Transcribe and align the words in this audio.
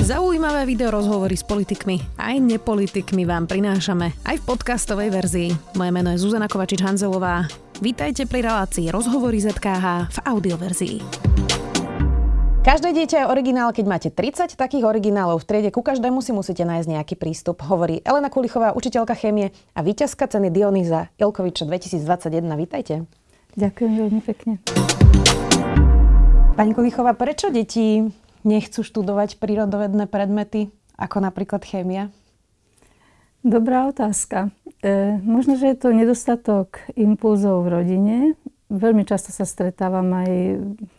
Zaujímavé 0.00 0.64
video 0.64 0.88
rozhovory 0.88 1.36
s 1.36 1.44
politikmi 1.44 2.00
aj 2.16 2.40
nepolitikmi 2.40 3.28
vám 3.28 3.44
prinášame 3.44 4.16
aj 4.24 4.40
v 4.40 4.46
podcastovej 4.48 5.12
verzii. 5.12 5.52
Moje 5.76 5.92
meno 5.92 6.08
je 6.16 6.24
Zuzana 6.24 6.48
Kovačič-Hanzelová. 6.48 7.44
Vítajte 7.84 8.24
pri 8.24 8.48
relácii 8.48 8.88
Rozhovory 8.88 9.44
ZKH 9.44 10.08
v 10.08 10.18
audioverzii. 10.24 10.96
Každé 12.64 12.96
dieťa 12.96 13.16
je 13.20 13.26
originál, 13.28 13.76
keď 13.76 13.84
máte 13.84 14.08
30 14.08 14.56
takých 14.56 14.88
originálov 14.88 15.44
v 15.44 15.48
triede, 15.52 15.68
ku 15.68 15.84
každému 15.84 16.24
si 16.24 16.32
musíte 16.32 16.64
nájsť 16.64 16.88
nejaký 16.96 17.14
prístup, 17.20 17.60
hovorí 17.68 18.00
Elena 18.00 18.32
Kulichová, 18.32 18.72
učiteľka 18.72 19.12
chémie 19.12 19.52
a 19.76 19.84
víťazka 19.84 20.32
ceny 20.32 20.48
Dionýza 20.48 21.12
Ilkoviča 21.20 21.68
2021. 21.68 22.48
Vítajte. 22.56 23.04
Ďakujem 23.52 23.92
veľmi 24.00 24.20
pekne. 24.24 24.64
Pani 26.56 26.72
Kulichová, 26.76 27.16
prečo 27.16 27.48
deti 27.52 28.04
nechcú 28.44 28.84
študovať 28.84 29.36
prírodovedné 29.40 30.08
predmety, 30.08 30.72
ako 30.96 31.24
napríklad 31.24 31.64
chémia? 31.64 32.12
Dobrá 33.40 33.88
otázka. 33.88 34.52
E, 34.84 35.16
možno, 35.24 35.56
že 35.56 35.72
je 35.72 35.76
to 35.80 35.96
nedostatok 35.96 36.84
impulzov 36.92 37.64
v 37.64 37.72
rodine. 37.72 38.16
Veľmi 38.68 39.08
často 39.08 39.32
sa 39.32 39.48
stretávam 39.48 40.12
aj 40.12 40.32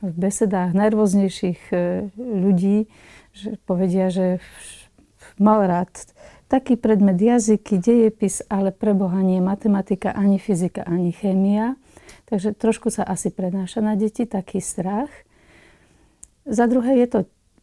v 0.01 0.13
besedách 0.17 0.73
najrôznejších 0.73 1.61
e, 1.69 1.75
ľudí, 2.17 2.89
že 3.37 3.61
povedia, 3.69 4.09
že 4.09 4.41
mal 5.37 5.69
rád 5.69 5.93
taký 6.51 6.75
predmet 6.75 7.15
jazyky, 7.15 7.79
dejepis, 7.79 8.43
ale 8.51 8.75
pre 8.75 8.91
Boha 8.91 9.23
nie 9.23 9.39
matematika, 9.39 10.11
ani 10.11 10.35
fyzika, 10.35 10.83
ani 10.83 11.15
chémia. 11.15 11.79
Takže 12.27 12.57
trošku 12.57 12.91
sa 12.91 13.07
asi 13.07 13.31
prenáša 13.31 13.79
na 13.79 13.95
deti 13.95 14.27
taký 14.27 14.59
strach. 14.59 15.07
Za 16.51 16.67
druhé 16.67 16.99
je 16.99 17.07
to 17.07 17.19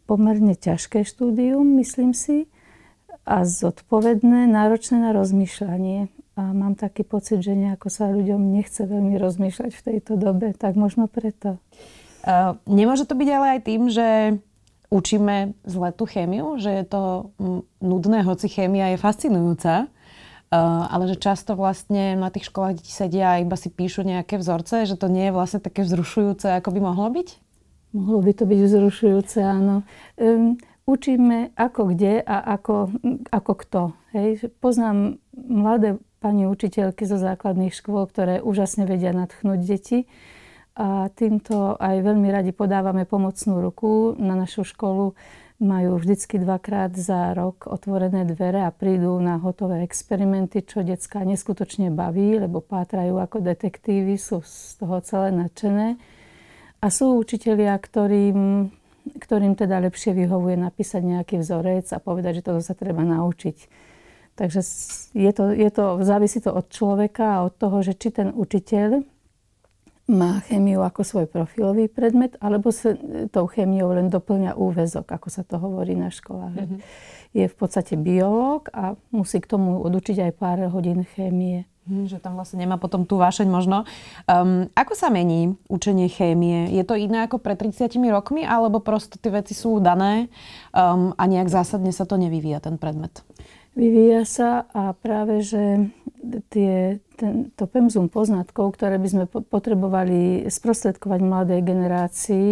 pomerne 0.09 0.57
ťažké 0.57 1.05
štúdium, 1.05 1.77
myslím 1.77 2.17
si, 2.17 2.49
a 3.29 3.45
zodpovedné, 3.45 4.49
náročné 4.49 5.05
na 5.05 5.13
rozmýšľanie. 5.13 6.09
A 6.41 6.43
mám 6.57 6.73
taký 6.73 7.05
pocit, 7.05 7.45
že 7.45 7.53
nejako 7.53 7.93
sa 7.93 8.09
ľuďom 8.09 8.41
nechce 8.57 8.81
veľmi 8.89 9.21
rozmýšľať 9.21 9.71
v 9.77 9.85
tejto 9.93 10.17
dobe, 10.17 10.57
tak 10.57 10.81
možno 10.81 11.05
preto. 11.05 11.61
Uh, 12.25 12.57
nemôže 12.65 13.05
to 13.05 13.13
byť 13.13 13.29
ale 13.29 13.47
aj 13.59 13.61
tým, 13.69 13.83
že 13.93 14.41
učíme 14.89 15.53
zle 15.69 15.89
tú 15.93 16.09
chémiu, 16.09 16.57
že 16.57 16.73
je 16.73 16.85
to 16.89 17.03
nudné, 17.85 18.25
hoci 18.25 18.49
chémia 18.49 18.97
je 18.97 18.99
fascinujúca, 18.99 19.93
Uh, 20.49 20.89
ale 20.89 21.13
že 21.13 21.21
často 21.21 21.53
vlastne 21.53 22.17
na 22.17 22.33
tých 22.33 22.49
školách 22.49 22.81
deti 22.81 22.89
sedia 22.89 23.37
a 23.37 23.41
iba 23.45 23.53
si 23.53 23.69
píšu 23.69 24.01
nejaké 24.01 24.41
vzorce, 24.41 24.89
že 24.89 24.97
to 24.97 25.13
nie 25.13 25.29
je 25.29 25.37
vlastne 25.37 25.61
také 25.61 25.85
vzrušujúce, 25.85 26.49
ako 26.57 26.73
by 26.73 26.81
mohlo 26.89 27.05
byť? 27.13 27.48
Mohlo 27.97 28.19
by 28.21 28.33
to 28.37 28.45
byť 28.45 28.61
vzrušujúce, 28.69 29.39
áno. 29.41 29.83
Um, 30.21 30.61
učíme 30.85 31.57
ako 31.57 31.93
kde 31.97 32.21
a 32.21 32.37
ako, 32.57 32.93
ako 33.33 33.53
kto. 33.65 33.83
Hej. 34.13 34.53
Poznám 34.61 35.21
mladé 35.37 35.97
pani 36.19 36.45
učiteľky 36.45 37.09
zo 37.09 37.17
základných 37.17 37.73
škôl, 37.73 38.05
ktoré 38.11 38.45
úžasne 38.45 38.85
vedia 38.85 39.15
nadchnúť 39.15 39.61
deti. 39.65 39.99
A 40.79 41.11
týmto 41.11 41.75
aj 41.81 42.07
veľmi 42.07 42.31
radi 42.31 42.55
podávame 42.55 43.03
pomocnú 43.03 43.59
ruku. 43.59 44.15
Na 44.21 44.39
našu 44.39 44.63
školu 44.63 45.19
majú 45.59 45.99
vždycky 45.99 46.39
dvakrát 46.39 46.95
za 46.95 47.35
rok 47.35 47.67
otvorené 47.67 48.23
dvere 48.23 48.63
a 48.63 48.71
prídu 48.71 49.19
na 49.19 49.43
hotové 49.43 49.83
experimenty, 49.83 50.63
čo 50.63 50.87
detská 50.87 51.27
neskutočne 51.27 51.91
baví, 51.91 52.39
lebo 52.39 52.63
pátrajú 52.63 53.19
ako 53.19 53.43
detektívy, 53.43 54.15
sú 54.15 54.39
z 54.47 54.79
toho 54.79 55.03
celé 55.03 55.35
nadšené. 55.35 55.99
A 56.79 56.87
sú 56.95 57.19
učitelia, 57.19 57.75
ktorým, 57.75 58.71
ktorým 59.19 59.59
teda 59.59 59.83
lepšie 59.83 60.15
vyhovuje 60.15 60.55
napísať 60.55 61.03
nejaký 61.03 61.43
vzorec 61.43 61.91
a 61.91 61.99
povedať, 61.99 62.39
že 62.39 62.47
toto 62.47 62.63
sa 62.63 62.79
treba 62.79 63.03
naučiť. 63.03 63.89
Takže 64.39 64.61
je 65.19 65.33
to, 65.35 65.51
je 65.51 65.71
to, 65.75 65.85
závisí 66.07 66.39
to 66.39 66.55
od 66.55 66.71
človeka 66.71 67.43
a 67.43 67.43
od 67.51 67.59
toho, 67.59 67.83
že 67.83 67.99
či 67.99 68.15
ten 68.15 68.31
učiteľ 68.31 69.03
má 70.09 70.41
chémiu 70.47 70.81
ako 70.81 71.05
svoj 71.05 71.27
profilový 71.29 71.91
predmet, 71.91 72.39
alebo 72.41 72.73
sa 72.73 72.97
tou 73.29 73.45
chémiou 73.45 73.93
len 73.93 74.09
doplňa 74.09 74.57
úvezok, 74.57 75.05
ako 75.05 75.29
sa 75.29 75.45
to 75.45 75.61
hovorí 75.61 75.93
na 75.93 76.09
školách. 76.09 76.55
Mm-hmm. 76.55 76.81
Je 77.37 77.45
v 77.45 77.57
podstate 77.59 77.93
biológ 78.01 78.73
a 78.73 78.97
musí 79.13 79.37
k 79.37 79.51
tomu 79.53 79.85
odučiť 79.85 80.31
aj 80.31 80.33
pár 80.41 80.59
hodín 80.73 81.05
chémie. 81.05 81.69
Hm, 81.89 82.05
že 82.05 82.21
tam 82.21 82.37
vlastne 82.37 82.61
nemá 82.61 82.77
potom 82.77 83.09
tú 83.09 83.17
vášeň 83.17 83.49
možno. 83.49 83.89
Um, 84.29 84.69
ako 84.77 84.93
sa 84.93 85.09
mení 85.09 85.57
učenie 85.73 86.13
chémie? 86.13 86.69
Je 86.69 86.85
to 86.85 86.93
iné 87.01 87.25
ako 87.25 87.41
pred 87.41 87.57
30 87.57 87.97
rokmi, 88.13 88.45
alebo 88.45 88.85
prosto 88.85 89.17
tie 89.17 89.33
veci 89.33 89.57
sú 89.57 89.81
dané 89.81 90.29
um, 90.77 91.17
a 91.17 91.25
nejak 91.25 91.49
zásadne 91.49 91.89
sa 91.97 92.05
to 92.05 92.21
nevyvíja, 92.21 92.61
ten 92.61 92.77
predmet? 92.77 93.25
Vyvíja 93.73 94.29
sa 94.29 94.69
a 94.77 94.93
práve, 94.93 95.41
že 95.41 95.89
tie, 96.53 97.01
ten, 97.17 97.49
to 97.57 97.65
pemzum 97.65 98.13
poznatkov, 98.13 98.77
ktoré 98.77 99.01
by 99.01 99.09
sme 99.09 99.25
potrebovali 99.31 100.45
sprostredkovať 100.51 101.21
mladej 101.25 101.61
generácii, 101.65 102.49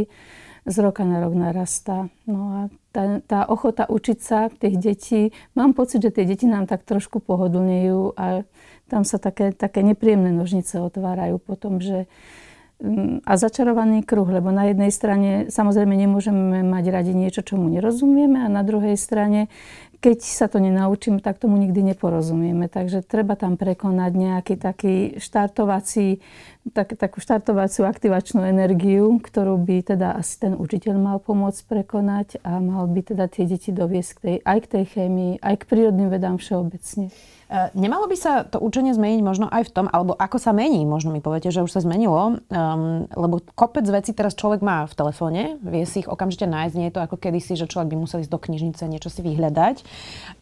z 0.67 0.77
roka 0.83 1.07
na 1.07 1.23
rok 1.23 1.35
narastá. 1.39 2.11
No 2.27 2.39
a 2.51 2.61
tá, 2.97 3.21
tá 3.21 3.41
ochota 3.45 3.85
učiť 3.85 4.19
sa 4.25 4.49
tých 4.49 4.81
detí, 4.81 5.21
mám 5.53 5.77
pocit, 5.77 6.01
že 6.01 6.09
tie 6.09 6.25
deti 6.25 6.49
nám 6.49 6.65
tak 6.65 6.89
trošku 6.89 7.21
pohodlnejú 7.21 8.17
a 8.17 8.49
tam 8.89 9.05
sa 9.05 9.21
také, 9.21 9.53
také 9.53 9.85
nepríjemné 9.85 10.33
nožnice 10.33 10.81
otvárajú 10.81 11.37
potom, 11.37 11.85
že 11.85 12.09
mm, 12.81 13.29
a 13.29 13.33
začarovaný 13.37 14.01
kruh, 14.01 14.25
lebo 14.25 14.49
na 14.49 14.73
jednej 14.73 14.89
strane 14.89 15.53
samozrejme 15.53 15.93
nemôžeme 15.93 16.65
mať 16.65 16.85
radi 16.89 17.13
niečo, 17.13 17.45
čomu 17.45 17.69
nerozumieme 17.69 18.41
a 18.41 18.49
na 18.49 18.65
druhej 18.65 18.97
strane, 18.97 19.53
keď 20.01 20.25
sa 20.25 20.47
to 20.49 20.57
nenaučíme, 20.57 21.21
tak 21.21 21.37
tomu 21.37 21.61
nikdy 21.61 21.93
neporozumieme. 21.93 22.73
Takže 22.73 23.05
treba 23.05 23.37
tam 23.37 23.61
prekonať 23.61 24.13
nejaký 24.17 24.55
taký 24.57 24.95
štartovací, 25.21 26.25
tak, 26.73 26.99
takú 26.99 27.23
štartovaciu 27.23 27.87
aktivačnú 27.87 28.43
energiu, 28.43 29.19
ktorú 29.23 29.61
by 29.61 29.95
teda 29.95 30.19
asi 30.19 30.41
ten 30.43 30.53
učiteľ 30.57 30.95
mal 30.99 31.19
pomôcť 31.23 31.63
prekonať 31.67 32.29
a 32.43 32.59
mal 32.59 32.91
by 32.91 33.01
teda 33.15 33.31
tie 33.31 33.47
deti 33.47 33.71
doviesť 33.71 34.11
k 34.17 34.19
tej, 34.19 34.37
aj 34.43 34.59
k 34.65 34.71
tej 34.71 34.85
chémii, 34.97 35.33
aj 35.43 35.55
k 35.63 35.69
prírodným 35.69 36.09
vedám 36.11 36.41
všeobecne. 36.41 37.13
E, 37.47 37.59
nemalo 37.79 38.11
by 38.11 38.17
sa 38.19 38.43
to 38.43 38.59
učenie 38.59 38.91
zmeniť 38.91 39.21
možno 39.23 39.47
aj 39.47 39.71
v 39.71 39.75
tom, 39.75 39.87
alebo 39.87 40.19
ako 40.19 40.43
sa 40.43 40.51
mení, 40.51 40.83
možno 40.83 41.15
mi 41.15 41.23
poviete, 41.23 41.55
že 41.55 41.63
už 41.63 41.71
sa 41.71 41.79
zmenilo, 41.79 42.43
um, 42.43 43.07
lebo 43.07 43.39
kopec 43.55 43.87
vecí 43.87 44.11
teraz 44.11 44.35
človek 44.35 44.67
má 44.67 44.83
v 44.91 44.97
telefóne, 44.99 45.43
vie 45.63 45.87
si 45.87 46.03
ich 46.03 46.11
okamžite 46.11 46.51
nájsť, 46.51 46.75
nie 46.75 46.91
je 46.91 46.95
to 46.99 47.05
ako 47.07 47.17
kedysi, 47.23 47.55
že 47.55 47.71
človek 47.71 47.95
by 47.95 47.97
musel 48.03 48.19
ísť 48.19 48.33
do 48.35 48.43
knižnice, 48.43 48.83
niečo 48.91 49.15
si 49.15 49.23
vyhľadať. 49.23 49.87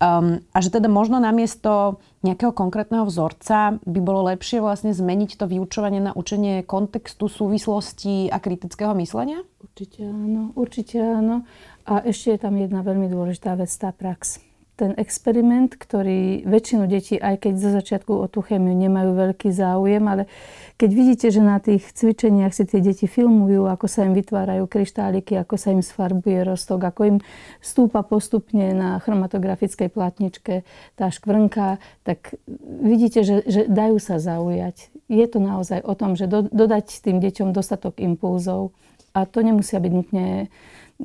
Um, 0.00 0.40
a 0.56 0.58
že 0.64 0.72
teda 0.72 0.88
možno 0.88 1.20
namiesto 1.20 2.00
nejakého 2.24 2.56
konkrétneho 2.56 3.04
vzorca 3.04 3.76
by 3.84 4.00
bolo 4.00 4.32
lepšie 4.32 4.64
vlastne 4.64 4.96
zmeniť 4.96 5.36
to 5.36 5.44
vyučovanie 5.44 6.00
na 6.00 6.16
učenie 6.16 6.64
kontextu, 6.64 7.28
súvislosti 7.28 8.32
a 8.32 8.40
kritického 8.40 8.96
myslenia? 8.96 9.44
Určite 9.60 10.08
áno, 10.08 10.56
určite 10.56 10.96
áno. 11.04 11.44
A 11.84 12.00
ešte 12.00 12.32
je 12.32 12.40
tam 12.40 12.56
jedna 12.56 12.80
veľmi 12.80 13.12
dôležitá 13.12 13.60
vec, 13.60 13.68
tá 13.76 13.92
prax 13.92 14.40
ten 14.74 14.90
experiment, 14.98 15.70
ktorý 15.78 16.42
väčšinu 16.50 16.90
detí, 16.90 17.14
aj 17.14 17.46
keď 17.46 17.52
zo 17.62 17.70
začiatku 17.70 18.10
o 18.10 18.26
tú 18.26 18.42
chémiu 18.42 18.74
nemajú 18.74 19.14
veľký 19.14 19.54
záujem, 19.54 20.02
ale 20.02 20.26
keď 20.74 20.90
vidíte, 20.90 21.26
že 21.30 21.38
na 21.38 21.62
tých 21.62 21.94
cvičeniach 21.94 22.50
si 22.50 22.66
tie 22.66 22.82
deti 22.82 23.06
filmujú, 23.06 23.70
ako 23.70 23.86
sa 23.86 24.02
im 24.02 24.18
vytvárajú 24.18 24.66
kryštáliky, 24.66 25.38
ako 25.38 25.54
sa 25.54 25.70
im 25.70 25.78
sfarbuje 25.78 26.42
rostok, 26.42 26.90
ako 26.90 27.00
im 27.06 27.18
stúpa 27.62 28.02
postupne 28.02 28.74
na 28.74 28.98
chromatografickej 28.98 29.94
platničke 29.94 30.66
tá 30.98 31.06
škvrnka, 31.06 31.78
tak 32.02 32.34
vidíte, 32.82 33.22
že, 33.22 33.46
že 33.46 33.70
dajú 33.70 34.02
sa 34.02 34.18
zaujať. 34.18 34.90
Je 35.06 35.26
to 35.30 35.38
naozaj 35.38 35.86
o 35.86 35.94
tom, 35.94 36.18
že 36.18 36.26
do, 36.26 36.50
dodať 36.50 36.98
tým 36.98 37.22
deťom 37.22 37.54
dostatok 37.54 38.02
impulzov. 38.02 38.74
A 39.14 39.22
to 39.30 39.46
nemusia 39.46 39.78
byť 39.78 39.92
nutne 39.94 40.50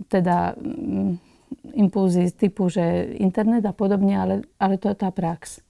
teda 0.10 0.58
mm, 0.58 1.29
impulzy 1.74 2.34
typu, 2.34 2.68
že 2.70 3.16
internet 3.18 3.66
a 3.66 3.74
podobne, 3.74 4.16
ale, 4.18 4.36
ale 4.60 4.76
to 4.78 4.90
je 4.90 4.98
tá 4.98 5.10
prax. 5.10 5.64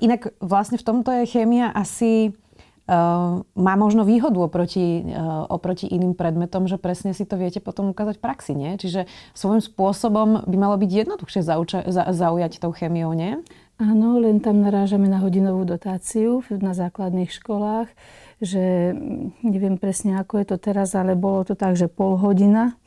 Inak 0.00 0.32
vlastne 0.40 0.80
v 0.80 0.86
tomto 0.88 1.12
je 1.12 1.28
chémia 1.28 1.68
asi 1.68 2.32
uh, 2.32 3.44
má 3.44 3.74
možno 3.76 4.08
výhodu 4.08 4.40
oproti, 4.40 5.04
uh, 5.04 5.44
oproti 5.52 5.84
iným 5.84 6.16
predmetom, 6.16 6.64
že 6.64 6.80
presne 6.80 7.12
si 7.12 7.28
to 7.28 7.36
viete 7.36 7.60
potom 7.60 7.92
ukázať 7.92 8.16
v 8.16 8.24
praxi, 8.24 8.52
nie? 8.56 8.80
Čiže 8.80 9.04
svojím 9.36 9.60
spôsobom 9.60 10.48
by 10.48 10.56
malo 10.56 10.80
byť 10.80 10.90
jednoduchšie 10.90 11.40
zauča- 11.44 11.86
za- 11.92 12.08
zaujať 12.08 12.56
tou 12.56 12.72
chémiou, 12.72 13.12
nie? 13.12 13.36
Áno, 13.76 14.16
len 14.16 14.40
tam 14.40 14.64
narážame 14.64 15.12
na 15.12 15.20
hodinovú 15.20 15.68
dotáciu 15.68 16.40
na 16.48 16.72
základných 16.72 17.28
školách, 17.28 17.92
že 18.40 18.96
neviem 19.44 19.76
presne, 19.76 20.16
ako 20.16 20.40
je 20.40 20.46
to 20.48 20.56
teraz, 20.56 20.96
ale 20.96 21.12
bolo 21.12 21.44
to 21.44 21.52
tak, 21.52 21.76
že 21.76 21.84
pol 21.84 22.16
hodina 22.16 22.80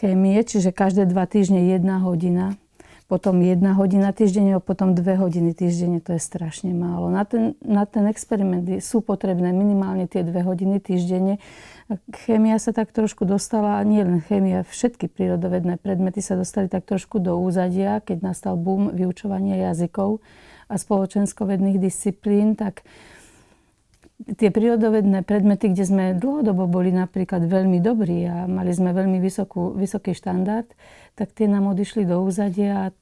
chémie, 0.00 0.40
čiže 0.40 0.72
každé 0.72 1.04
dva 1.04 1.28
týždne 1.28 1.68
jedna 1.68 2.00
hodina. 2.00 2.56
potom 3.12 3.44
jedna 3.44 3.76
hodina 3.76 4.08
týždenne, 4.16 4.56
potom 4.56 4.96
dve 4.96 5.20
hodiny 5.20 5.52
týždenne, 5.52 6.00
to 6.00 6.16
je 6.16 6.20
strašne 6.24 6.72
málo. 6.72 7.12
Na 7.12 7.28
ten, 7.28 7.52
na 7.60 7.84
ten 7.84 8.08
experiment 8.08 8.64
sú 8.80 9.04
potrebné 9.04 9.52
minimálne 9.52 10.08
tie 10.08 10.24
dve 10.24 10.40
hodiny 10.40 10.80
týždenne. 10.80 11.36
Chémia 12.24 12.56
sa 12.56 12.72
tak 12.72 12.88
trošku 12.88 13.28
dostala, 13.28 13.76
a 13.76 13.84
nie 13.84 14.00
len 14.00 14.24
chémia, 14.24 14.64
všetky 14.64 15.12
prírodovedné 15.12 15.76
predmety 15.76 16.24
sa 16.24 16.40
dostali 16.40 16.72
tak 16.72 16.88
trošku 16.88 17.20
do 17.20 17.36
úzadia, 17.36 18.00
keď 18.00 18.32
nastal 18.32 18.56
boom 18.56 18.88
vyučovania 18.96 19.60
jazykov 19.68 20.24
a 20.72 20.80
spoločenskovedných 20.80 21.76
disciplín, 21.76 22.56
tak 22.56 22.80
tie 24.24 24.48
prírodovedné 24.50 25.26
predmety, 25.26 25.70
kde 25.70 25.84
sme 25.84 26.04
dlhodobo 26.16 26.70
boli 26.70 26.94
napríklad 26.94 27.46
veľmi 27.46 27.78
dobrí 27.82 28.26
a 28.26 28.46
mali 28.46 28.72
sme 28.72 28.94
veľmi 28.94 29.18
vysokú, 29.18 29.74
vysoký 29.74 30.14
štandard, 30.14 30.66
tak 31.18 31.34
tie 31.36 31.46
nám 31.46 31.70
odišli 31.70 32.08
do 32.08 32.22
úzadia 32.22 32.88
a 32.88 32.94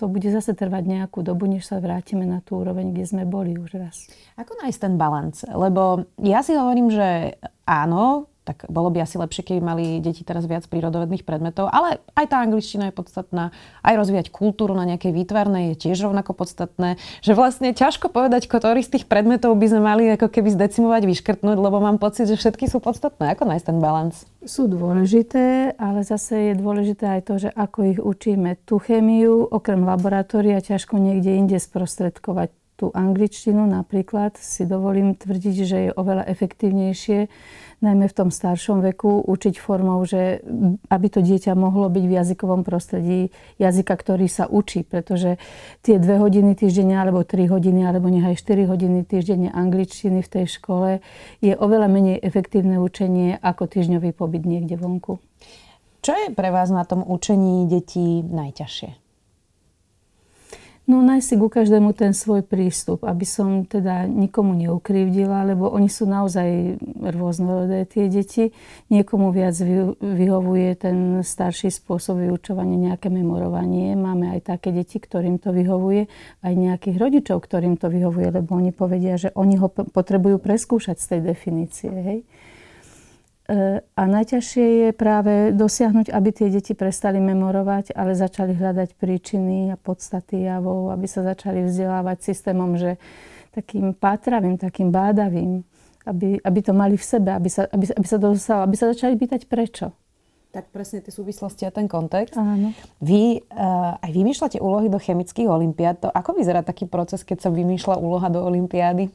to 0.00 0.08
bude 0.08 0.24
zase 0.24 0.56
trvať 0.56 0.88
nejakú 0.88 1.20
dobu, 1.20 1.44
než 1.44 1.68
sa 1.68 1.76
vrátime 1.76 2.24
na 2.24 2.40
tú 2.40 2.64
úroveň, 2.64 2.96
kde 2.96 3.04
sme 3.04 3.28
boli 3.28 3.60
už 3.60 3.76
raz. 3.76 4.08
Ako 4.40 4.56
nájsť 4.64 4.80
ten 4.80 4.94
balans? 4.96 5.44
Lebo 5.44 6.08
ja 6.24 6.40
si 6.40 6.56
hovorím, 6.56 6.88
že 6.88 7.36
áno, 7.68 8.29
tak 8.50 8.66
bolo 8.66 8.90
by 8.90 9.06
asi 9.06 9.14
lepšie, 9.14 9.46
keby 9.46 9.60
mali 9.62 9.84
deti 10.02 10.26
teraz 10.26 10.42
viac 10.50 10.66
prírodovedných 10.66 11.22
predmetov, 11.22 11.70
ale 11.70 12.02
aj 12.18 12.26
tá 12.26 12.42
angličtina 12.42 12.90
je 12.90 12.98
podstatná, 12.98 13.54
aj 13.86 13.94
rozvíjať 13.94 14.34
kultúru 14.34 14.74
na 14.74 14.82
nejakej 14.90 15.14
výtvarnej 15.14 15.74
je 15.74 15.86
tiež 15.86 16.10
rovnako 16.10 16.34
podstatné, 16.34 16.98
že 17.22 17.38
vlastne 17.38 17.70
ťažko 17.70 18.10
povedať, 18.10 18.50
ktorý 18.50 18.82
z 18.82 18.98
tých 18.98 19.04
predmetov 19.06 19.54
by 19.54 19.66
sme 19.70 19.80
mali 19.86 20.10
ako 20.18 20.26
keby 20.26 20.50
zdecimovať, 20.50 21.06
vyškrtnúť, 21.06 21.58
lebo 21.62 21.78
mám 21.78 22.02
pocit, 22.02 22.26
že 22.26 22.34
všetky 22.34 22.66
sú 22.66 22.82
podstatné. 22.82 23.38
Ako 23.38 23.46
nájsť 23.46 23.66
ten 23.70 23.78
balans? 23.78 24.26
Sú 24.42 24.66
dôležité, 24.66 25.78
ale 25.78 26.02
zase 26.02 26.50
je 26.50 26.54
dôležité 26.58 27.20
aj 27.20 27.22
to, 27.28 27.34
že 27.38 27.50
ako 27.54 27.78
ich 27.86 28.00
učíme. 28.02 28.58
Tú 28.66 28.82
chemiu, 28.82 29.46
okrem 29.46 29.86
laboratória, 29.86 30.58
ťažko 30.58 30.98
niekde 30.98 31.38
inde 31.38 31.58
sprostredkovať 31.60 32.59
tú 32.80 32.88
angličtinu 32.96 33.68
napríklad 33.68 34.40
si 34.40 34.64
dovolím 34.64 35.12
tvrdiť, 35.12 35.56
že 35.68 35.78
je 35.84 35.90
oveľa 35.92 36.24
efektívnejšie 36.32 37.28
najmä 37.84 38.08
v 38.08 38.16
tom 38.16 38.32
staršom 38.32 38.80
veku, 38.80 39.20
učiť 39.20 39.60
formou, 39.60 40.00
že 40.08 40.40
aby 40.88 41.06
to 41.12 41.20
dieťa 41.20 41.52
mohlo 41.52 41.92
byť 41.92 42.04
v 42.08 42.16
jazykovom 42.16 42.64
prostredí 42.64 43.32
jazyka, 43.60 43.92
ktorý 43.92 44.28
sa 44.32 44.48
učí, 44.48 44.84
pretože 44.84 45.36
tie 45.84 46.00
dve 46.00 46.16
hodiny 46.20 46.56
týždenne, 46.56 46.96
alebo 46.96 47.20
tri 47.24 47.44
hodiny, 47.44 47.84
alebo 47.84 48.08
nechaj 48.08 48.40
4 48.40 48.64
hodiny 48.64 49.04
týždenne 49.04 49.52
angličtiny 49.52 50.24
v 50.24 50.32
tej 50.32 50.46
škole 50.48 51.04
je 51.44 51.52
oveľa 51.52 51.88
menej 51.92 52.16
efektívne 52.24 52.80
učenie 52.80 53.36
ako 53.40 53.68
týždňový 53.68 54.16
pobyt 54.16 54.48
niekde 54.48 54.80
vonku. 54.80 55.20
Čo 56.00 56.16
je 56.16 56.28
pre 56.32 56.48
vás 56.48 56.72
na 56.72 56.88
tom 56.88 57.04
učení 57.04 57.68
detí 57.68 58.24
najťažšie? 58.24 59.09
No 60.90 61.06
nájsť 61.06 61.22
si 61.22 61.34
ku 61.38 61.46
každému 61.46 61.94
ten 61.94 62.10
svoj 62.10 62.42
prístup, 62.42 63.06
aby 63.06 63.22
som 63.22 63.62
teda 63.62 64.10
nikomu 64.10 64.58
neukrivdila, 64.58 65.46
lebo 65.46 65.70
oni 65.70 65.86
sú 65.86 66.02
naozaj 66.02 66.82
rôznorodé 67.14 67.86
tie 67.86 68.10
deti. 68.10 68.50
Niekomu 68.90 69.30
viac 69.30 69.54
vyhovuje 70.02 70.74
ten 70.74 71.22
starší 71.22 71.70
spôsob 71.70 72.26
vyučovania, 72.26 72.90
nejaké 72.90 73.06
memorovanie. 73.06 73.94
Máme 73.94 74.34
aj 74.34 74.50
také 74.50 74.74
deti, 74.74 74.98
ktorým 74.98 75.38
to 75.38 75.54
vyhovuje, 75.54 76.10
aj 76.42 76.52
nejakých 76.58 76.98
rodičov, 76.98 77.38
ktorým 77.38 77.78
to 77.78 77.86
vyhovuje, 77.86 78.42
lebo 78.42 78.58
oni 78.58 78.74
povedia, 78.74 79.14
že 79.14 79.30
oni 79.38 79.62
ho 79.62 79.70
potrebujú 79.70 80.42
preskúšať 80.42 80.98
z 80.98 81.06
tej 81.06 81.20
definície. 81.22 81.86
Hej? 81.86 82.18
A 83.50 84.02
najťažšie 84.06 84.66
je 84.86 84.90
práve 84.94 85.50
dosiahnuť, 85.50 86.14
aby 86.14 86.28
tie 86.30 86.54
deti 86.54 86.78
prestali 86.78 87.18
memorovať, 87.18 87.98
ale 87.98 88.14
začali 88.14 88.54
hľadať 88.54 88.94
príčiny 88.94 89.74
a 89.74 89.76
podstaty 89.80 90.46
javov, 90.46 90.94
aby 90.94 91.10
sa 91.10 91.26
začali 91.26 91.66
vzdelávať 91.66 92.30
systémom, 92.30 92.78
že 92.78 92.94
takým 93.50 93.90
pátravým, 93.90 94.54
takým 94.54 94.94
bádavým, 94.94 95.66
aby, 96.06 96.38
aby 96.38 96.60
to 96.62 96.70
mali 96.70 96.94
v 96.94 97.02
sebe, 97.02 97.34
aby 97.34 97.50
sa, 97.50 97.66
aby, 97.66 97.90
aby 97.90 98.06
sa 98.06 98.18
dostalo, 98.22 98.60
aby 98.70 98.76
sa 98.78 98.94
začali 98.94 99.18
pýtať 99.18 99.50
prečo. 99.50 99.90
Tak 100.50 100.70
presne 100.70 101.02
tie 101.02 101.10
súvislosti 101.14 101.66
a 101.66 101.74
ten 101.74 101.90
kontext. 101.90 102.38
Áno. 102.38 102.74
Vy 103.02 103.38
uh, 103.38 103.98
aj 103.98 104.10
vymýšľate 104.10 104.58
úlohy 104.58 104.90
do 104.90 104.98
chemických 104.98 105.46
olimpiád. 105.46 106.06
To 106.06 106.08
ako 106.10 106.38
vyzerá 106.38 106.62
taký 106.62 106.86
proces, 106.86 107.22
keď 107.26 107.46
sa 107.46 107.50
vymýšľa 107.50 107.98
úloha 107.98 108.26
do 108.30 108.42
olimpiády? 108.42 109.10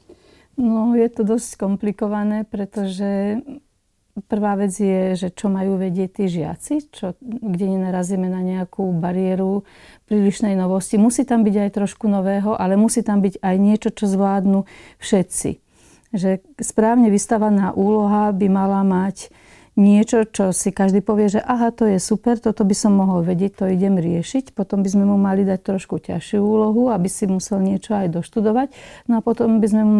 No, 0.55 0.95
je 0.95 1.07
to 1.11 1.27
dosť 1.27 1.59
komplikované, 1.59 2.47
pretože 2.47 3.43
Prvá 4.15 4.55
vec 4.55 4.71
je, 4.71 5.11
že 5.19 5.27
čo 5.27 5.51
majú 5.51 5.75
vedieť 5.75 6.23
tí 6.23 6.25
žiaci, 6.31 6.87
čo, 6.87 7.19
kde 7.19 7.75
nenarazíme 7.75 8.31
na 8.31 8.39
nejakú 8.39 8.95
bariéru 8.95 9.67
prílišnej 10.07 10.55
novosti. 10.55 10.95
Musí 10.95 11.27
tam 11.27 11.43
byť 11.43 11.55
aj 11.67 11.69
trošku 11.75 12.07
nového, 12.07 12.55
ale 12.55 12.79
musí 12.79 13.03
tam 13.03 13.19
byť 13.19 13.43
aj 13.43 13.55
niečo, 13.59 13.91
čo 13.91 14.07
zvládnu 14.07 14.63
všetci. 15.03 15.59
Že 16.15 16.39
správne 16.63 17.11
vystavaná 17.11 17.75
úloha 17.75 18.31
by 18.31 18.47
mala 18.47 18.87
mať 18.87 19.35
niečo, 19.75 20.23
čo 20.23 20.55
si 20.55 20.71
každý 20.71 21.03
povie, 21.03 21.27
že 21.27 21.43
aha, 21.43 21.71
to 21.75 21.83
je 21.87 21.99
super, 21.99 22.39
toto 22.39 22.63
by 22.63 22.75
som 22.75 22.95
mohol 22.95 23.27
vedieť, 23.27 23.63
to 23.63 23.65
idem 23.67 23.99
riešiť. 23.99 24.55
Potom 24.55 24.81
by 24.81 24.89
sme 24.89 25.03
mu 25.03 25.19
mali 25.19 25.43
dať 25.43 25.75
trošku 25.75 25.99
ťažšiu 25.99 26.39
úlohu, 26.39 26.91
aby 26.91 27.07
si 27.11 27.27
musel 27.27 27.59
niečo 27.59 27.95
aj 27.95 28.15
doštudovať. 28.15 28.71
No 29.11 29.19
a 29.19 29.21
potom 29.21 29.59
by 29.59 29.67
sme 29.67 29.83
mu 29.83 29.99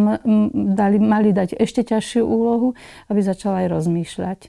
dali, 0.52 0.98
mali 0.98 1.36
dať 1.36 1.60
ešte 1.60 1.84
ťažšiu 1.84 2.24
úlohu, 2.24 2.74
aby 3.12 3.20
začal 3.20 3.64
aj 3.64 3.68
rozmýšľať. 3.72 4.40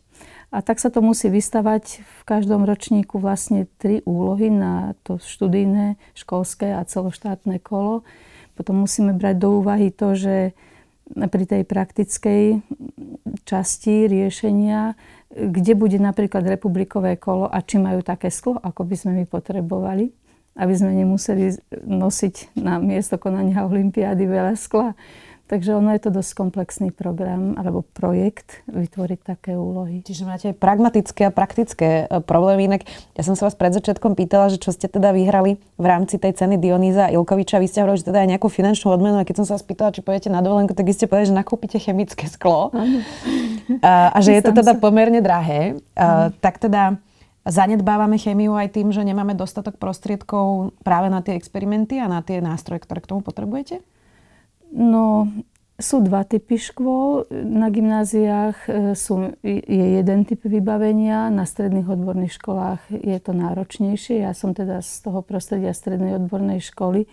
A 0.55 0.63
tak 0.63 0.79
sa 0.79 0.95
to 0.95 1.03
musí 1.03 1.27
vystavať 1.27 2.01
v 2.01 2.21
každom 2.23 2.63
ročníku 2.63 3.19
vlastne 3.19 3.67
tri 3.83 4.01
úlohy 4.07 4.49
na 4.49 4.95
to 5.03 5.19
študijné, 5.19 5.99
školské 6.15 6.71
a 6.71 6.87
celoštátne 6.87 7.59
kolo. 7.59 8.07
Potom 8.55 8.87
musíme 8.87 9.13
brať 9.13 9.37
do 9.43 9.59
úvahy 9.61 9.91
to, 9.91 10.15
že 10.17 10.57
pri 11.15 11.45
tej 11.47 11.63
praktickej 11.63 12.43
časti 13.47 14.11
riešenia 14.11 14.99
kde 15.31 15.73
bude 15.75 15.99
napríklad 15.99 16.47
republikové 16.47 17.19
kolo 17.19 17.51
a 17.51 17.59
či 17.61 17.83
majú 17.83 18.01
také 18.01 18.31
sklo, 18.31 18.57
ako 18.63 18.87
by 18.87 18.95
sme 18.95 19.13
my 19.23 19.25
potrebovali, 19.27 20.15
aby 20.57 20.73
sme 20.73 20.95
nemuseli 20.95 21.59
nosiť 21.85 22.57
na 22.63 22.79
miesto 22.79 23.19
konania 23.19 23.67
olympiády 23.67 24.25
veľa 24.25 24.55
skla. 24.55 24.95
Takže 25.47 25.79
ono 25.79 25.95
je 25.95 26.03
to 26.03 26.11
dosť 26.11 26.31
komplexný 26.35 26.91
program 26.91 27.55
alebo 27.55 27.87
projekt 27.95 28.67
vytvoriť 28.67 29.21
také 29.23 29.55
úlohy. 29.55 30.03
Čiže 30.03 30.27
máte 30.27 30.51
aj 30.51 30.59
pragmatické 30.59 31.23
a 31.23 31.31
praktické 31.31 32.11
e, 32.11 32.19
problémy. 32.19 32.67
Inak 32.67 32.83
ja 33.15 33.23
som 33.23 33.39
sa 33.39 33.47
vás 33.47 33.55
pred 33.55 33.71
začiatkom 33.71 34.19
pýtala, 34.19 34.51
že 34.51 34.59
čo 34.59 34.75
ste 34.75 34.91
teda 34.91 35.15
vyhrali 35.15 35.63
v 35.79 35.87
rámci 35.87 36.19
tej 36.19 36.35
ceny 36.35 36.59
Dionýza 36.59 37.15
Ilkoviča. 37.15 37.63
Vy 37.63 37.71
ste 37.71 37.87
hovorili, 37.87 38.03
že 38.03 38.11
teda 38.11 38.27
aj 38.27 38.29
nejakú 38.35 38.51
finančnú 38.51 38.91
odmenu. 38.91 39.23
A 39.23 39.27
keď 39.29 39.43
som 39.43 39.47
sa 39.47 39.55
vás 39.55 39.63
pýtala, 39.63 39.95
či 39.95 40.03
pôjdete 40.03 40.35
na 40.35 40.43
dovolenku, 40.43 40.75
tak 40.75 40.83
vy 40.83 40.99
ste 40.99 41.07
povedali, 41.07 41.31
že 41.31 41.39
nakúpite 41.39 41.79
chemické 41.79 42.27
sklo. 42.27 42.75
A, 43.87 44.15
a 44.15 44.19
že 44.19 44.35
je 44.35 44.43
to 44.43 44.51
teda 44.51 44.79
pomerne 44.83 45.23
drahé. 45.23 45.79
A, 45.95 46.35
tak 46.43 46.59
teda 46.59 46.99
zanedbávame 47.47 48.19
chemiu 48.19 48.59
aj 48.59 48.75
tým, 48.75 48.91
že 48.91 49.07
nemáme 49.07 49.39
dostatok 49.39 49.79
prostriedkov 49.79 50.75
práve 50.83 51.07
na 51.07 51.23
tie 51.23 51.39
experimenty 51.39 52.03
a 52.03 52.11
na 52.11 52.19
tie 52.19 52.43
nástroje, 52.43 52.83
ktoré 52.83 52.99
k 52.99 53.15
tomu 53.15 53.23
potrebujete? 53.23 53.79
No, 54.77 55.33
sú 55.77 56.05
dva 56.05 56.25
typy 56.25 56.61
škôl. 56.61 57.29
Na 57.33 57.69
gymnáziách 57.69 58.59
e, 58.65 58.71
sú, 58.97 59.37
je 59.45 59.87
jeden 60.01 60.25
typ 60.25 60.45
vybavenia, 60.45 61.33
na 61.33 61.45
stredných 61.45 61.89
odborných 61.89 62.37
školách 62.37 62.81
je 62.93 63.19
to 63.21 63.33
náročnejšie. 63.37 64.25
Ja 64.25 64.33
som 64.33 64.57
teda 64.57 64.81
z 64.81 65.05
toho 65.05 65.21
prostredia 65.21 65.77
strednej 65.77 66.17
odbornej 66.21 66.61
školy. 66.61 67.09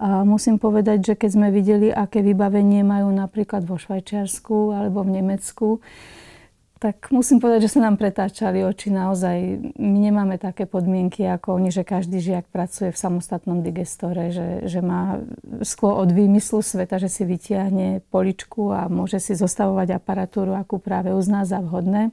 A 0.00 0.24
musím 0.24 0.56
povedať, 0.56 1.12
že 1.12 1.14
keď 1.20 1.30
sme 1.32 1.48
videli, 1.52 1.88
aké 1.92 2.24
vybavenie 2.24 2.80
majú 2.80 3.12
napríklad 3.12 3.64
vo 3.68 3.76
Švajčiarsku 3.76 4.72
alebo 4.72 5.04
v 5.04 5.20
Nemecku, 5.20 5.84
tak 6.82 7.14
musím 7.14 7.38
povedať, 7.38 7.70
že 7.70 7.78
sa 7.78 7.86
nám 7.86 7.94
pretáčali 7.94 8.66
oči 8.66 8.90
naozaj. 8.90 9.38
My 9.78 9.98
nemáme 10.10 10.34
také 10.34 10.66
podmienky 10.66 11.22
ako 11.30 11.62
oni, 11.62 11.70
že 11.70 11.86
každý 11.86 12.18
žiak 12.18 12.50
pracuje 12.50 12.90
v 12.90 12.98
samostatnom 12.98 13.62
digestore, 13.62 14.34
že, 14.34 14.66
že 14.66 14.82
má 14.82 15.22
skôr 15.62 15.94
od 15.94 16.10
výmyslu 16.10 16.58
sveta, 16.58 16.98
že 16.98 17.06
si 17.06 17.22
vytiahne 17.22 18.02
poličku 18.10 18.74
a 18.74 18.90
môže 18.90 19.22
si 19.22 19.38
zostavovať 19.38 19.94
aparatúru, 19.94 20.58
akú 20.58 20.82
práve 20.82 21.14
uzná 21.14 21.46
za 21.46 21.62
vhodné. 21.62 22.10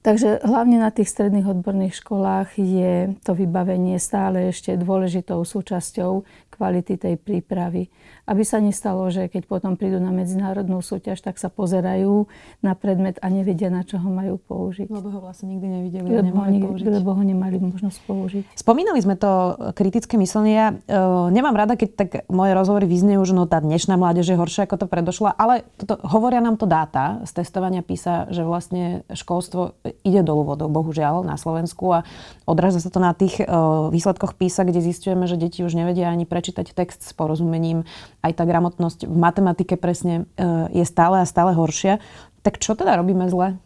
Takže 0.00 0.40
hlavne 0.40 0.80
na 0.80 0.88
tých 0.88 1.12
stredných 1.12 1.44
odborných 1.44 2.00
školách 2.00 2.56
je 2.56 3.20
to 3.20 3.36
vybavenie 3.36 4.00
stále 4.00 4.48
ešte 4.48 4.72
dôležitou 4.80 5.44
súčasťou 5.44 6.24
kvality 6.56 6.96
tej 6.96 7.20
prípravy 7.20 7.92
aby 8.30 8.46
sa 8.46 8.62
nestalo, 8.62 9.10
že 9.10 9.26
keď 9.26 9.50
potom 9.50 9.74
prídu 9.74 9.98
na 9.98 10.14
medzinárodnú 10.14 10.78
súťaž, 10.78 11.18
tak 11.18 11.34
sa 11.42 11.50
pozerajú 11.50 12.30
na 12.62 12.78
predmet 12.78 13.18
a 13.18 13.26
nevedia, 13.26 13.74
na 13.74 13.82
čo 13.82 13.98
ho 13.98 14.06
majú 14.06 14.38
použiť. 14.38 14.86
Lebo 14.86 15.10
ho 15.10 15.18
vlastne 15.18 15.50
nikdy 15.50 15.66
nevideli 15.66 16.06
lebo, 16.06 16.38
ho, 16.38 16.46
použiť. 16.46 16.86
lebo 16.86 17.10
ho 17.10 17.22
nemali 17.26 17.58
možnosť 17.58 17.98
použiť. 18.06 18.42
Spomínali 18.54 19.02
sme 19.02 19.18
to 19.18 19.58
kritické 19.74 20.14
myslenie. 20.14 20.54
Ja 20.54 20.68
uh, 20.70 21.26
nemám 21.34 21.58
rada, 21.58 21.74
keď 21.74 21.90
tak 21.98 22.10
moje 22.30 22.54
rozhovory 22.54 22.86
vyznejú, 22.86 23.18
že 23.26 23.34
no 23.34 23.50
tá 23.50 23.58
dnešná 23.58 23.98
mládež 23.98 24.30
je 24.30 24.38
horšia 24.38 24.70
ako 24.70 24.76
to 24.78 24.86
predošla, 24.86 25.34
ale 25.34 25.66
toto, 25.74 25.98
hovoria 26.06 26.38
nám 26.38 26.54
to 26.54 26.70
dáta 26.70 27.26
z 27.26 27.42
testovania 27.42 27.82
PISA, 27.82 28.30
že 28.30 28.46
vlastne 28.46 29.02
školstvo 29.10 29.74
ide 30.06 30.22
dolu 30.22 30.54
vodou, 30.54 30.70
bohužiaľ, 30.70 31.26
na 31.26 31.34
Slovensku 31.34 31.90
a 31.90 32.06
odráža 32.46 32.78
sa 32.78 32.94
to 32.94 33.02
na 33.02 33.10
tých 33.10 33.42
uh, 33.42 33.90
výsledkoch 33.90 34.38
PISA, 34.38 34.62
kde 34.62 34.78
zistujeme, 34.78 35.26
že 35.26 35.34
deti 35.34 35.66
už 35.66 35.74
nevedia 35.74 36.12
ani 36.12 36.28
prečítať 36.28 36.70
text 36.70 37.02
s 37.02 37.10
porozumením. 37.16 37.82
Aj 38.20 38.32
tá 38.36 38.44
gramotnosť 38.44 39.08
v 39.08 39.16
matematike 39.16 39.80
presne 39.80 40.28
uh, 40.36 40.68
je 40.72 40.84
stále 40.84 41.20
a 41.20 41.28
stále 41.28 41.56
horšia. 41.56 41.98
Tak 42.44 42.60
čo 42.60 42.76
teda 42.76 42.96
robíme 43.00 43.28
zle? 43.28 43.56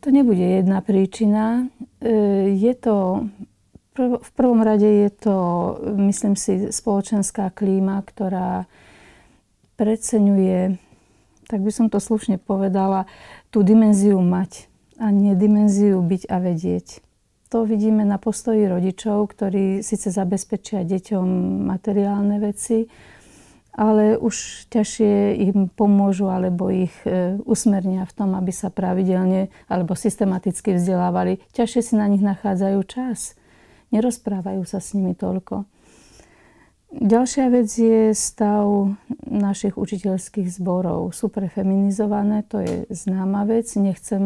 To 0.00 0.08
nebude 0.08 0.40
jedna 0.40 0.80
príčina. 0.80 1.68
Je 2.00 2.72
to 2.72 3.28
v 4.08 4.30
prvom 4.32 4.62
rade 4.64 4.86
je 4.86 5.10
to, 5.12 5.36
myslím 5.98 6.38
si, 6.38 6.72
spoločenská 6.72 7.52
klíma, 7.52 8.00
ktorá 8.06 8.64
preceňuje, 9.76 10.80
tak 11.50 11.60
by 11.60 11.72
som 11.74 11.92
to 11.92 12.00
slušne 12.00 12.40
povedala, 12.40 13.04
tú 13.52 13.60
dimenziu 13.60 14.16
mať 14.22 14.70
a 15.00 15.12
nie 15.12 15.36
dimenziu 15.36 16.00
byť 16.00 16.22
a 16.30 16.36
vedieť. 16.38 17.04
To 17.50 17.66
vidíme 17.66 18.06
na 18.06 18.18
postoji 18.18 18.70
rodičov, 18.70 19.34
ktorí 19.34 19.82
síce 19.82 20.14
zabezpečia 20.14 20.86
deťom 20.86 21.26
materiálne 21.66 22.38
veci, 22.38 22.86
ale 23.74 24.14
už 24.14 24.66
ťažšie 24.70 25.34
im 25.50 25.66
pomôžu 25.66 26.30
alebo 26.30 26.70
ich 26.70 26.94
e, 27.02 27.38
usmernia 27.42 28.06
v 28.06 28.14
tom, 28.14 28.38
aby 28.38 28.54
sa 28.54 28.70
pravidelne 28.70 29.50
alebo 29.66 29.98
systematicky 29.98 30.78
vzdelávali. 30.78 31.42
Ťažšie 31.54 31.80
si 31.82 31.94
na 31.98 32.06
nich 32.06 32.22
nachádzajú 32.22 32.78
čas 32.86 33.34
nerozprávajú 33.90 34.62
sa 34.64 34.78
s 34.78 34.94
nimi 34.94 35.12
toľko. 35.18 35.66
Ďalšia 36.90 37.46
vec 37.54 37.70
je 37.70 38.10
stav 38.18 38.66
našich 39.22 39.78
učiteľských 39.78 40.50
zborov. 40.50 41.14
Sú 41.14 41.30
prefeminizované, 41.30 42.42
to 42.42 42.58
je 42.58 42.90
známa 42.90 43.46
vec. 43.46 43.70
Nechcem 43.78 44.18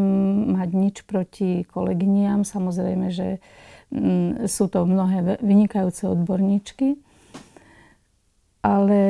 mať 0.48 0.68
nič 0.72 0.96
proti 1.04 1.68
kolegyniam. 1.68 2.40
Samozrejme, 2.40 3.12
že 3.12 3.44
mm, 3.92 4.48
sú 4.48 4.72
to 4.72 4.88
mnohé 4.88 5.44
vynikajúce 5.44 6.08
odborníčky. 6.08 6.96
Ale 8.64 9.00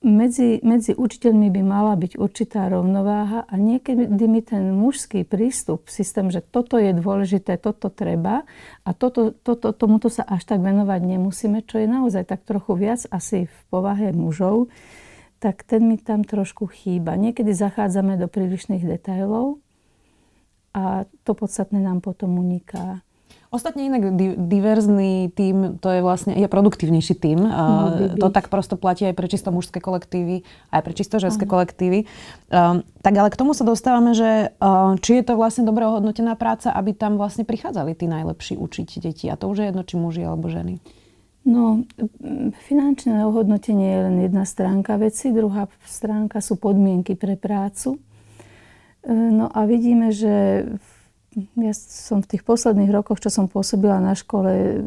medzi, 0.00 0.64
medzi 0.64 0.96
učiteľmi 0.96 1.52
by 1.52 1.62
mala 1.64 1.92
byť 1.92 2.16
určitá 2.16 2.72
rovnováha 2.72 3.44
a 3.44 3.54
niekedy 3.60 4.08
mi 4.08 4.40
ten 4.40 4.72
mužský 4.72 5.28
prístup, 5.28 5.92
systém, 5.92 6.32
že 6.32 6.40
toto 6.40 6.80
je 6.80 6.96
dôležité, 6.96 7.60
toto 7.60 7.92
treba 7.92 8.48
a 8.84 8.90
toto, 8.96 9.36
toto, 9.36 9.76
tomuto 9.76 10.08
sa 10.08 10.24
až 10.24 10.48
tak 10.48 10.64
venovať 10.64 11.00
nemusíme, 11.04 11.60
čo 11.68 11.84
je 11.84 11.88
naozaj 11.88 12.24
tak 12.24 12.48
trochu 12.48 12.80
viac 12.80 13.04
asi 13.12 13.44
v 13.44 13.58
povahe 13.68 14.16
mužov, 14.16 14.72
tak 15.36 15.68
ten 15.68 15.84
mi 15.84 16.00
tam 16.00 16.24
trošku 16.24 16.68
chýba. 16.72 17.16
Niekedy 17.20 17.52
zachádzame 17.52 18.16
do 18.16 18.28
prílišných 18.28 18.84
detailov 18.84 19.60
a 20.72 21.04
to 21.28 21.32
podstatné 21.36 21.76
nám 21.76 22.00
potom 22.00 22.40
uniká. 22.40 23.04
Ostatne 23.50 23.90
inak 23.90 24.14
diverzný 24.38 25.34
tým, 25.34 25.82
to 25.82 25.90
je 25.90 26.00
vlastne, 26.06 26.38
je 26.38 26.46
produktívnejší 26.46 27.18
tým. 27.18 27.42
No, 27.42 28.14
to 28.14 28.30
tak 28.30 28.46
prosto 28.46 28.78
platí 28.78 29.10
aj 29.10 29.18
pre 29.18 29.26
čisto 29.26 29.50
mužské 29.50 29.82
kolektívy, 29.82 30.46
aj 30.70 30.80
pre 30.86 30.94
čisto 30.94 31.18
ženské 31.18 31.50
uh-huh. 31.50 31.58
kolektívy. 31.58 32.06
Um, 32.54 32.86
tak 33.02 33.18
ale 33.18 33.26
k 33.26 33.38
tomu 33.38 33.50
sa 33.50 33.66
dostávame, 33.66 34.14
že 34.14 34.54
um, 34.62 34.94
či 35.02 35.18
je 35.18 35.24
to 35.26 35.34
vlastne 35.34 35.66
dobre 35.66 35.82
ohodnotená 35.82 36.38
práca, 36.38 36.70
aby 36.70 36.94
tam 36.94 37.18
vlastne 37.18 37.42
prichádzali 37.42 37.98
tí 37.98 38.06
najlepší 38.06 38.54
učiť 38.54 38.88
deti. 39.02 39.26
A 39.26 39.34
to 39.34 39.50
už 39.50 39.58
je 39.58 39.66
jedno, 39.74 39.82
či 39.82 39.98
muži 39.98 40.22
alebo 40.22 40.46
ženy. 40.46 40.78
No, 41.40 41.88
finančné 42.68 43.24
ohodnotenie 43.24 43.88
je 43.88 44.00
len 44.06 44.16
jedna 44.28 44.44
stránka 44.44 45.00
veci, 45.00 45.32
druhá 45.32 45.72
stránka 45.88 46.44
sú 46.44 46.60
podmienky 46.60 47.16
pre 47.16 47.34
prácu. 47.34 47.96
E, 49.00 49.10
no 49.10 49.48
a 49.48 49.64
vidíme, 49.64 50.12
že 50.12 50.68
v 50.68 50.89
ja 51.36 51.72
som 51.74 52.22
v 52.22 52.36
tých 52.36 52.42
posledných 52.42 52.90
rokoch, 52.90 53.22
čo 53.22 53.30
som 53.30 53.46
pôsobila 53.46 54.02
na 54.02 54.18
škole, 54.18 54.82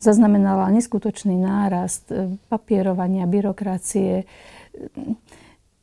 zaznamenala 0.00 0.72
neskutočný 0.72 1.36
nárast 1.36 2.08
e, 2.08 2.40
papierovania, 2.48 3.28
byrokracie. 3.28 4.24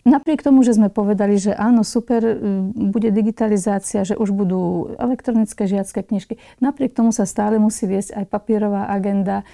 Napriek 0.06 0.46
tomu, 0.46 0.62
že 0.62 0.78
sme 0.78 0.94
povedali, 0.94 1.38
že 1.38 1.54
áno, 1.54 1.86
super, 1.86 2.22
e, 2.26 2.36
bude 2.74 3.14
digitalizácia, 3.14 4.02
že 4.02 4.18
už 4.18 4.34
budú 4.34 4.94
elektronické 4.98 5.70
žiacké 5.70 6.02
knižky, 6.02 6.42
napriek 6.58 6.98
tomu 6.98 7.14
sa 7.14 7.30
stále 7.30 7.62
musí 7.62 7.86
viesť 7.86 8.18
aj 8.18 8.26
papierová 8.26 8.90
agenda. 8.90 9.46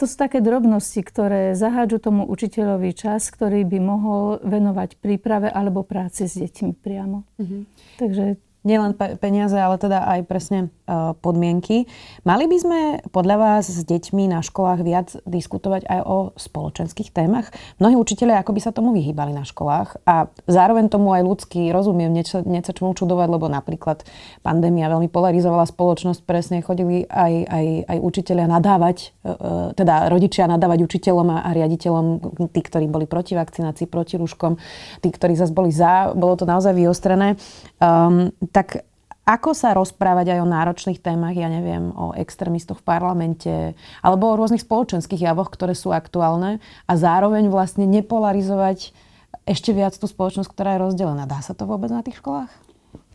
To 0.00 0.08
sú 0.08 0.16
také 0.16 0.40
drobnosti, 0.40 1.04
ktoré 1.04 1.52
zahádžu 1.52 2.00
tomu 2.00 2.24
učiteľovi 2.24 2.96
čas, 2.96 3.28
ktorý 3.28 3.66
by 3.68 3.78
mohol 3.82 4.40
venovať 4.40 4.96
príprave 4.96 5.52
alebo 5.52 5.84
práci 5.84 6.24
s 6.24 6.40
deťmi 6.40 6.72
priamo. 6.80 7.28
Mm-hmm. 7.36 7.60
Takže 8.00 8.24
nielen 8.66 8.98
peniaze, 9.22 9.54
ale 9.54 9.78
teda 9.78 10.02
aj 10.02 10.20
presne 10.26 10.58
uh, 10.90 11.14
podmienky. 11.14 11.86
Mali 12.26 12.50
by 12.50 12.56
sme 12.58 12.80
podľa 13.14 13.36
vás 13.38 13.70
s 13.70 13.86
deťmi 13.86 14.26
na 14.26 14.42
školách 14.42 14.80
viac 14.82 15.14
diskutovať 15.22 15.86
aj 15.86 16.00
o 16.02 16.18
spoločenských 16.34 17.14
témach? 17.14 17.54
Mnohí 17.78 17.94
učiteľe 17.94 18.34
ako 18.42 18.50
by 18.50 18.60
sa 18.60 18.74
tomu 18.74 18.90
vyhýbali 18.90 19.30
na 19.30 19.46
školách 19.46 20.02
a 20.02 20.26
zároveň 20.50 20.90
tomu 20.90 21.14
aj 21.14 21.22
ľudský 21.22 21.70
rozumiem, 21.70 22.10
niečo, 22.10 22.42
čomu 22.74 22.98
čudovať, 22.98 23.28
lebo 23.30 23.46
napríklad 23.46 24.02
pandémia 24.42 24.90
veľmi 24.90 25.06
polarizovala 25.06 25.70
spoločnosť, 25.70 26.26
presne 26.26 26.58
chodili 26.58 27.06
aj, 27.06 27.32
aj, 27.46 27.66
aj 27.86 27.98
učiteľia 28.02 28.50
nadávať, 28.50 29.14
uh, 29.22 29.70
teda 29.78 30.10
rodičia 30.10 30.50
nadávať 30.50 30.82
učiteľom 30.82 31.38
a, 31.38 31.38
a 31.46 31.50
riaditeľom, 31.54 32.06
tí, 32.50 32.60
ktorí 32.66 32.90
boli 32.90 33.06
proti 33.06 33.38
vakcinácii, 33.38 33.86
proti 33.86 34.18
rúškom, 34.18 34.58
tí, 34.98 35.08
ktorí 35.14 35.38
zase 35.38 35.54
boli 35.54 35.70
za, 35.70 36.10
bolo 36.18 36.34
to 36.34 36.42
naozaj 36.42 36.74
vyostrené. 36.74 37.38
Um, 37.78 38.34
tak 38.56 38.88
ako 39.28 39.52
sa 39.52 39.76
rozprávať 39.76 40.32
aj 40.32 40.40
o 40.40 40.48
náročných 40.48 41.02
témach, 41.02 41.36
ja 41.36 41.52
neviem, 41.52 41.92
o 41.92 42.16
extrémistoch 42.16 42.80
v 42.80 42.86
parlamente, 42.88 43.52
alebo 44.00 44.32
o 44.32 44.38
rôznych 44.38 44.64
spoločenských 44.64 45.28
javoch, 45.28 45.52
ktoré 45.52 45.76
sú 45.76 45.92
aktuálne 45.92 46.62
a 46.88 46.92
zároveň 46.94 47.52
vlastne 47.52 47.84
nepolarizovať 47.84 48.96
ešte 49.44 49.76
viac 49.76 49.92
tú 49.98 50.08
spoločnosť, 50.08 50.48
ktorá 50.48 50.78
je 50.78 50.82
rozdelená. 50.88 51.28
Dá 51.28 51.42
sa 51.44 51.52
to 51.52 51.68
vôbec 51.68 51.92
na 51.92 52.00
tých 52.00 52.22
školách? 52.22 52.48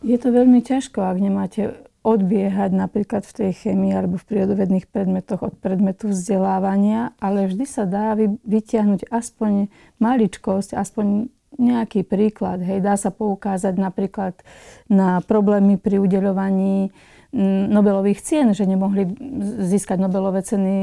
Je 0.04 0.14
to 0.20 0.30
veľmi 0.30 0.62
ťažko, 0.62 1.02
ak 1.02 1.18
nemáte 1.18 1.74
odbiehať 2.04 2.70
napríklad 2.76 3.26
v 3.26 3.32
tej 3.32 3.50
chemii 3.66 3.94
alebo 3.96 4.20
v 4.20 4.26
prírodovedných 4.28 4.90
predmetoch 4.90 5.42
od 5.42 5.54
predmetu 5.58 6.12
vzdelávania, 6.12 7.16
ale 7.18 7.50
vždy 7.50 7.64
sa 7.66 7.88
dá 7.88 8.14
vytiahnuť 8.46 9.08
aspoň 9.08 9.72
maličkosť, 10.02 10.76
aspoň 10.76 11.32
nejaký 11.60 12.04
príklad. 12.06 12.64
Hej, 12.64 12.84
dá 12.84 12.94
sa 12.96 13.12
poukázať 13.12 13.74
napríklad 13.76 14.34
na 14.88 15.20
problémy 15.24 15.76
pri 15.76 16.00
udeľovaní 16.00 16.92
mm, 17.32 17.64
Nobelových 17.68 18.20
cien, 18.24 18.46
že 18.56 18.64
nemohli 18.64 19.08
získať 19.66 20.00
Nobelové 20.00 20.44
ceny 20.44 20.74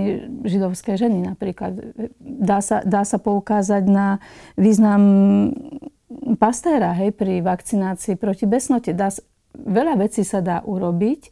židovské 0.46 0.98
ženy 0.98 1.34
napríklad. 1.34 1.96
Dá 2.22 2.60
sa, 2.62 2.86
dá 2.86 3.02
sa 3.06 3.18
poukázať 3.18 3.84
na 3.90 4.22
význam 4.60 5.02
pastéra 6.38 6.94
hej, 6.98 7.14
pri 7.14 7.42
vakcinácii 7.42 8.18
proti 8.18 8.46
besnote. 8.50 8.94
Dá, 8.94 9.14
veľa 9.54 9.98
vecí 10.02 10.26
sa 10.26 10.42
dá 10.42 10.62
urobiť. 10.66 11.30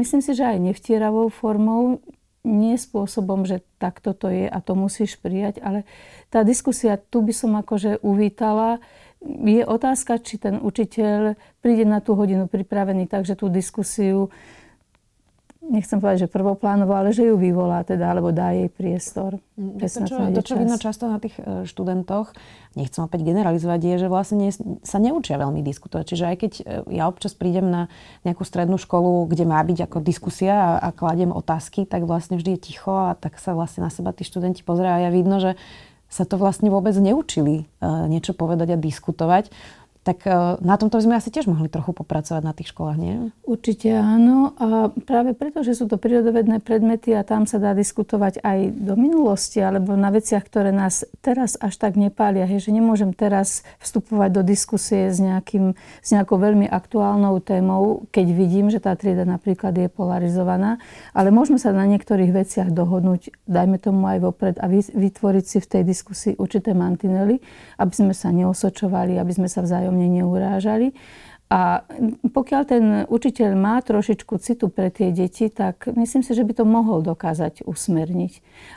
Myslím 0.00 0.24
si, 0.24 0.32
že 0.32 0.56
aj 0.56 0.72
nevtieravou 0.72 1.28
formou 1.28 2.00
nie 2.40 2.80
spôsobom, 2.80 3.44
že 3.44 3.60
takto 3.76 4.16
to 4.16 4.32
je 4.32 4.48
a 4.48 4.58
to 4.64 4.72
musíš 4.72 5.20
prijať, 5.20 5.60
ale 5.60 5.84
tá 6.32 6.40
diskusia 6.40 6.96
tu 6.96 7.20
by 7.20 7.34
som 7.36 7.52
akože 7.60 8.00
uvítala. 8.00 8.80
Je 9.20 9.60
otázka, 9.60 10.16
či 10.24 10.40
ten 10.40 10.56
učiteľ 10.56 11.36
príde 11.60 11.84
na 11.84 12.00
tú 12.00 12.16
hodinu 12.16 12.48
pripravený 12.48 13.04
tak, 13.04 13.28
že 13.28 13.36
tú 13.36 13.52
diskusiu 13.52 14.32
nechcem 15.70 16.02
povedať, 16.02 16.26
že 16.26 16.34
prvoplánovo, 16.34 16.90
ale 16.92 17.14
že 17.14 17.30
ju 17.30 17.38
vyvolá 17.38 17.86
teda, 17.86 18.10
alebo 18.10 18.34
dá 18.34 18.50
jej 18.50 18.66
priestor. 18.66 19.38
Mm, 19.54 19.78
to, 19.78 20.00
čo, 20.04 20.16
to, 20.34 20.42
čo 20.42 20.54
vidno 20.58 20.76
často 20.76 21.06
na 21.06 21.22
tých 21.22 21.38
e, 21.38 21.62
študentoch, 21.64 22.34
nechcem 22.74 23.06
opäť 23.06 23.22
generalizovať, 23.22 23.80
je, 23.80 23.94
že 24.02 24.08
vlastne 24.10 24.36
nie, 24.42 24.50
sa 24.82 24.98
neučia 24.98 25.38
veľmi 25.38 25.62
diskutovať. 25.62 26.04
Čiže 26.10 26.24
aj 26.26 26.36
keď 26.36 26.52
e, 26.58 26.62
ja 26.98 27.06
občas 27.06 27.38
prídem 27.38 27.70
na 27.70 27.82
nejakú 28.26 28.42
strednú 28.42 28.76
školu, 28.76 29.30
kde 29.30 29.46
má 29.46 29.62
byť 29.62 29.86
ako 29.86 30.02
diskusia 30.02 30.52
a, 30.52 30.70
a 30.82 30.88
kladiem 30.90 31.30
otázky, 31.30 31.86
tak 31.86 32.02
vlastne 32.04 32.36
vždy 32.36 32.58
je 32.58 32.74
ticho 32.74 32.90
a 32.90 33.14
tak 33.14 33.38
sa 33.38 33.54
vlastne 33.54 33.86
na 33.86 33.90
seba 33.94 34.10
tí 34.10 34.26
študenti 34.26 34.66
pozerajú 34.66 34.98
a 34.98 35.04
ja 35.06 35.10
vidno, 35.14 35.38
že 35.38 35.54
sa 36.10 36.26
to 36.26 36.34
vlastne 36.34 36.66
vôbec 36.74 36.90
neučili 36.98 37.70
uh, 37.78 38.10
niečo 38.10 38.34
povedať 38.34 38.74
a 38.74 38.82
diskutovať. 38.82 39.54
Tak 40.00 40.24
e, 40.24 40.32
na 40.64 40.80
tomto 40.80 40.96
sme 40.96 41.20
asi 41.20 41.28
tiež 41.28 41.44
mohli 41.44 41.68
trochu 41.68 41.92
popracovať 41.92 42.40
na 42.40 42.56
tých 42.56 42.72
školách, 42.72 42.96
nie? 42.96 43.14
Určite 43.44 43.92
áno. 43.92 44.56
A 44.56 44.88
práve 45.04 45.36
preto, 45.36 45.60
že 45.60 45.76
sú 45.76 45.92
to 45.92 46.00
prírodovedné 46.00 46.64
predmety 46.64 47.12
a 47.12 47.20
tam 47.20 47.44
sa 47.44 47.60
dá 47.60 47.76
diskutovať 47.76 48.40
aj 48.40 48.80
do 48.80 48.96
minulosti 48.96 49.60
alebo 49.60 50.00
na 50.00 50.08
veciach, 50.08 50.40
ktoré 50.40 50.72
nás 50.72 51.04
teraz 51.20 51.60
až 51.60 51.76
tak 51.76 52.00
nepália. 52.00 52.48
Hej, 52.48 52.64
že 52.64 52.72
nemôžem 52.72 53.12
teraz 53.12 53.60
vstupovať 53.76 54.40
do 54.40 54.42
diskusie 54.42 55.12
s, 55.12 55.20
nejakým, 55.20 55.76
s 55.76 56.08
nejakou 56.16 56.40
veľmi 56.40 56.64
aktuálnou 56.64 57.36
témou, 57.44 58.08
keď 58.08 58.26
vidím, 58.32 58.72
že 58.72 58.80
tá 58.80 58.96
trieda 58.96 59.28
napríklad 59.28 59.76
je 59.76 59.92
polarizovaná. 59.92 60.80
Ale 61.12 61.28
môžeme 61.28 61.60
sa 61.60 61.76
na 61.76 61.84
niektorých 61.84 62.32
veciach 62.32 62.72
dohodnúť, 62.72 63.36
dajme 63.44 63.76
tomu 63.76 64.08
aj 64.08 64.18
vopred 64.24 64.56
a 64.56 64.64
vytvoriť 64.72 65.44
si 65.44 65.58
v 65.60 65.66
tej 65.68 65.82
diskusii 65.84 66.32
určité 66.40 66.72
mantinely, 66.72 67.44
aby 67.76 67.92
sme 67.92 68.16
sa 68.16 68.32
neosočovali, 68.32 69.20
aby 69.20 69.32
sme 69.36 69.48
sa 69.50 69.60
vzájomne 69.60 69.89
vzájomne 69.90 70.22
neurážali. 70.22 70.94
A 71.50 71.82
pokiaľ 72.30 72.62
ten 72.62 72.84
učiteľ 73.10 73.58
má 73.58 73.82
trošičku 73.82 74.38
citu 74.38 74.70
pre 74.70 74.86
tie 74.86 75.10
deti, 75.10 75.50
tak 75.50 75.90
myslím 75.98 76.22
si, 76.22 76.30
že 76.30 76.46
by 76.46 76.54
to 76.54 76.62
mohol 76.62 77.02
dokázať 77.02 77.66
usmerniť. 77.66 78.32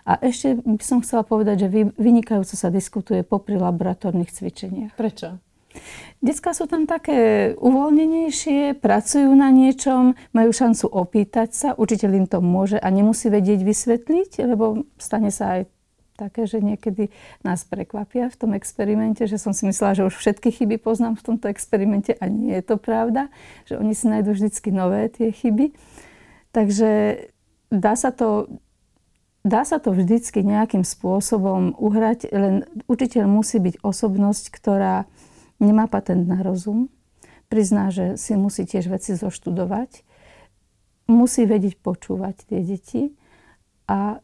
A 0.09 0.17
ešte 0.17 0.57
by 0.57 0.81
som 0.81 1.05
chcela 1.05 1.21
povedať, 1.21 1.69
že 1.69 1.93
vynikajúco 1.93 2.57
sa 2.57 2.73
diskutuje 2.73 3.21
popri 3.21 3.61
laboratórnych 3.61 4.33
cvičeniach. 4.33 4.97
Prečo? 4.97 5.37
Detská 6.25 6.57
sú 6.57 6.65
tam 6.65 6.89
také 6.89 7.53
uvoľnenejšie, 7.61 8.81
pracujú 8.81 9.29
na 9.37 9.53
niečom, 9.53 10.17
majú 10.33 10.49
šancu 10.49 10.89
opýtať 10.89 11.49
sa, 11.53 11.69
učiteľ 11.77 12.25
im 12.25 12.27
to 12.29 12.41
môže 12.41 12.81
a 12.81 12.89
nemusí 12.89 13.29
vedieť 13.29 13.61
vysvetliť, 13.61 14.49
lebo 14.49 14.89
stane 14.97 15.29
sa 15.29 15.61
aj 15.61 15.69
také, 16.13 16.45
že 16.45 16.61
niekedy 16.61 17.09
nás 17.41 17.65
prekvapia 17.65 18.29
v 18.29 18.39
tom 18.39 18.51
experimente, 18.53 19.25
že 19.25 19.41
som 19.41 19.51
si 19.51 19.65
myslela, 19.65 19.97
že 19.97 20.07
už 20.07 20.15
všetky 20.15 20.53
chyby 20.53 20.77
poznám 20.77 21.17
v 21.17 21.25
tomto 21.33 21.49
experimente 21.49 22.13
a 22.17 22.29
nie 22.29 22.53
je 22.57 22.63
to 22.63 22.75
pravda, 22.77 23.33
že 23.65 23.77
oni 23.77 23.93
si 23.97 24.05
nájdú 24.09 24.33
vždycky 24.33 24.69
nové 24.69 25.09
tie 25.09 25.33
chyby. 25.33 25.73
Takže 26.53 26.89
dá 27.73 27.97
sa 27.97 28.13
to, 28.13 28.45
dá 29.41 29.65
sa 29.65 29.81
to 29.81 29.89
vždycky 29.89 30.45
nejakým 30.45 30.85
spôsobom 30.85 31.73
uhrať, 31.81 32.29
len 32.29 32.69
učiteľ 32.85 33.25
musí 33.25 33.57
byť 33.57 33.81
osobnosť, 33.81 34.53
ktorá 34.53 35.09
nemá 35.57 35.89
patent 35.89 36.29
na 36.29 36.45
rozum, 36.45 36.93
prizná, 37.49 37.89
že 37.89 38.17
si 38.21 38.37
musí 38.37 38.65
tiež 38.65 38.89
veci 38.89 39.17
zoštudovať, 39.17 40.05
musí 41.09 41.45
vedieť 41.45 41.77
počúvať 41.81 42.35
tie 42.49 42.59
deti 42.61 43.03
a 43.89 44.23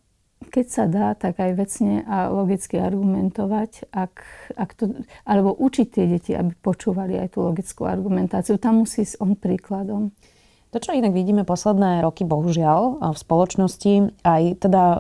keď 0.50 0.66
sa 0.68 0.84
dá, 0.90 1.14
tak 1.14 1.38
aj 1.38 1.52
vecne 1.56 2.02
a 2.10 2.34
logicky 2.34 2.82
argumentovať, 2.82 3.94
ak, 3.94 4.14
ak 4.58 4.70
to, 4.76 5.06
alebo 5.24 5.54
učiť 5.54 5.88
tie 5.94 6.06
deti, 6.10 6.34
aby 6.34 6.52
počúvali 6.58 7.16
aj 7.22 7.38
tú 7.38 7.46
logickú 7.46 7.86
argumentáciu. 7.86 8.58
Tam 8.58 8.82
musí 8.82 9.06
ísť 9.06 9.22
on 9.22 9.38
príkladom. 9.38 10.04
To, 10.70 10.78
čo 10.78 10.94
inak 10.94 11.18
vidíme 11.18 11.50
posledné 11.50 12.06
roky, 12.06 12.30
bohužiaľ, 12.30 13.02
v 13.02 13.18
spoločnosti, 13.18 14.22
aj 14.22 14.62
teda 14.62 14.84
e, 14.86 14.98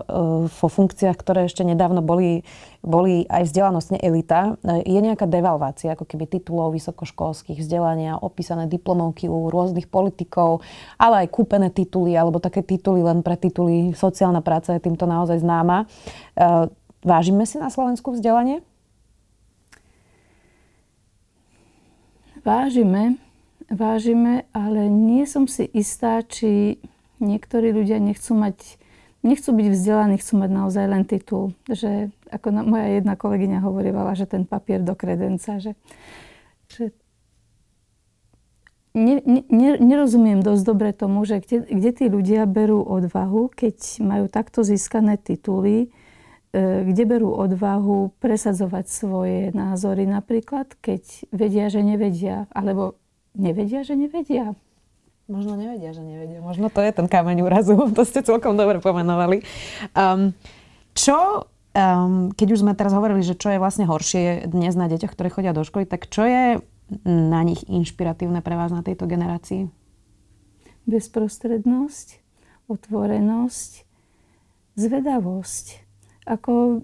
vo 0.50 0.68
funkciách, 0.68 1.14
ktoré 1.14 1.46
ešte 1.46 1.62
nedávno 1.62 2.02
boli, 2.02 2.42
boli 2.82 3.30
aj 3.30 3.46
vzdelanostne 3.46 4.02
elita, 4.02 4.58
e, 4.66 4.82
je 4.82 4.98
nejaká 4.98 5.30
devalvácia, 5.30 5.94
ako 5.94 6.10
keby 6.10 6.26
titulov 6.26 6.74
vysokoškolských 6.74 7.62
vzdelania, 7.62 8.18
opísané 8.18 8.66
diplomovky 8.66 9.30
u 9.30 9.54
rôznych 9.54 9.86
politikov, 9.94 10.66
ale 10.98 11.30
aj 11.30 11.38
kúpené 11.38 11.70
tituly, 11.70 12.18
alebo 12.18 12.42
také 12.42 12.66
tituly 12.66 13.06
len 13.06 13.22
pre 13.22 13.38
tituly. 13.38 13.94
Sociálna 13.94 14.42
práca 14.42 14.74
je 14.74 14.82
týmto 14.82 15.06
naozaj 15.06 15.38
známa. 15.38 15.86
E, 16.34 16.66
vážime 17.06 17.46
si 17.46 17.62
na 17.62 17.70
Slovensku 17.70 18.18
vzdelanie? 18.18 18.66
Vážime 22.42 23.28
vážime, 23.70 24.50
ale 24.52 24.90
nie 24.90 25.24
som 25.30 25.46
si 25.46 25.64
istá, 25.70 26.26
či 26.26 26.82
niektorí 27.22 27.70
ľudia 27.70 28.02
nechcú 28.02 28.34
mať, 28.34 28.82
nechcú 29.22 29.50
byť 29.54 29.68
vzdelaní, 29.70 30.16
chcú 30.18 30.34
mať 30.42 30.50
naozaj 30.50 30.86
len 30.90 31.04
titul. 31.06 31.54
Že, 31.70 32.10
ako 32.34 32.48
na, 32.50 32.62
moja 32.66 32.88
jedna 33.00 33.14
kolegyňa 33.14 33.60
hovorila, 33.62 34.18
že 34.18 34.26
ten 34.26 34.44
papier 34.44 34.82
do 34.82 34.98
kredenca, 34.98 35.62
že, 35.62 35.78
že 36.72 36.92
ne, 38.98 39.22
ne, 39.26 39.72
nerozumiem 39.78 40.42
dosť 40.42 40.64
dobre 40.66 40.90
tomu, 40.92 41.24
že 41.24 41.44
kde, 41.44 41.70
kde 41.70 41.92
tí 41.94 42.06
ľudia 42.10 42.50
berú 42.50 42.82
odvahu, 42.82 43.54
keď 43.54 44.02
majú 44.02 44.26
takto 44.32 44.66
získané 44.66 45.22
tituly, 45.22 45.88
e, 46.52 46.88
kde 46.90 47.04
berú 47.06 47.36
odvahu 47.36 48.16
presadzovať 48.18 48.86
svoje 48.90 49.40
názory 49.54 50.10
napríklad, 50.10 50.74
keď 50.82 51.30
vedia, 51.30 51.70
že 51.70 51.86
nevedia, 51.86 52.50
alebo 52.50 52.98
nevedia, 53.39 53.88
že 53.88 53.96
nevedia. 53.96 54.53
Možno 55.29 55.53
nevedia, 55.53 55.93
že 55.93 56.01
nevedia. 56.01 56.41
Možno 56.41 56.74
to 56.74 56.81
je 56.81 56.89
ten 56.89 57.05
kameň 57.05 57.46
úrazu. 57.46 57.77
To 57.98 58.03
ste 58.03 58.25
celkom 58.25 58.58
dobre 58.58 58.81
pomenovali. 58.81 59.46
Um, 59.93 60.34
čo, 60.98 61.48
um, 61.77 62.34
keď 62.34 62.48
už 62.58 62.62
sme 62.65 62.74
teraz 62.74 62.91
hovorili, 62.91 63.22
že 63.22 63.38
čo 63.38 63.53
je 63.53 63.62
vlastne 63.62 63.86
horšie 63.86 64.50
dnes 64.50 64.74
na 64.74 64.89
deťoch, 64.89 65.13
ktoré 65.13 65.29
chodia 65.29 65.53
do 65.53 65.62
školy, 65.62 65.86
tak 65.86 66.10
čo 66.10 66.25
je 66.25 66.60
na 67.05 67.41
nich 67.46 67.62
inšpiratívne 67.69 68.41
pre 68.41 68.58
vás 68.58 68.74
na 68.74 68.81
tejto 68.81 69.05
generácii? 69.05 69.69
Bezprostrednosť, 70.89 72.08
otvorenosť, 72.65 73.72
zvedavosť. 74.74 75.66
Ako 76.25 76.81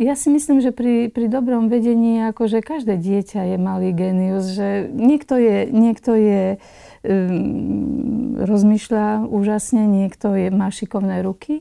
ja 0.00 0.16
si 0.16 0.32
myslím, 0.32 0.64
že 0.64 0.72
pri, 0.72 1.12
pri 1.12 1.28
dobrom 1.28 1.68
vedení, 1.68 2.24
akože 2.32 2.64
každé 2.64 2.96
dieťa 2.96 3.52
je 3.52 3.56
malý 3.60 3.92
genius, 3.92 4.48
že 4.56 4.88
niekto 4.88 5.36
je, 5.36 5.68
niekto 5.68 6.16
je 6.16 6.42
um, 6.56 8.40
rozmýšľa 8.40 9.28
úžasne, 9.28 9.84
niekto 9.84 10.32
je, 10.32 10.48
má 10.48 10.72
šikovné 10.72 11.20
ruky. 11.20 11.60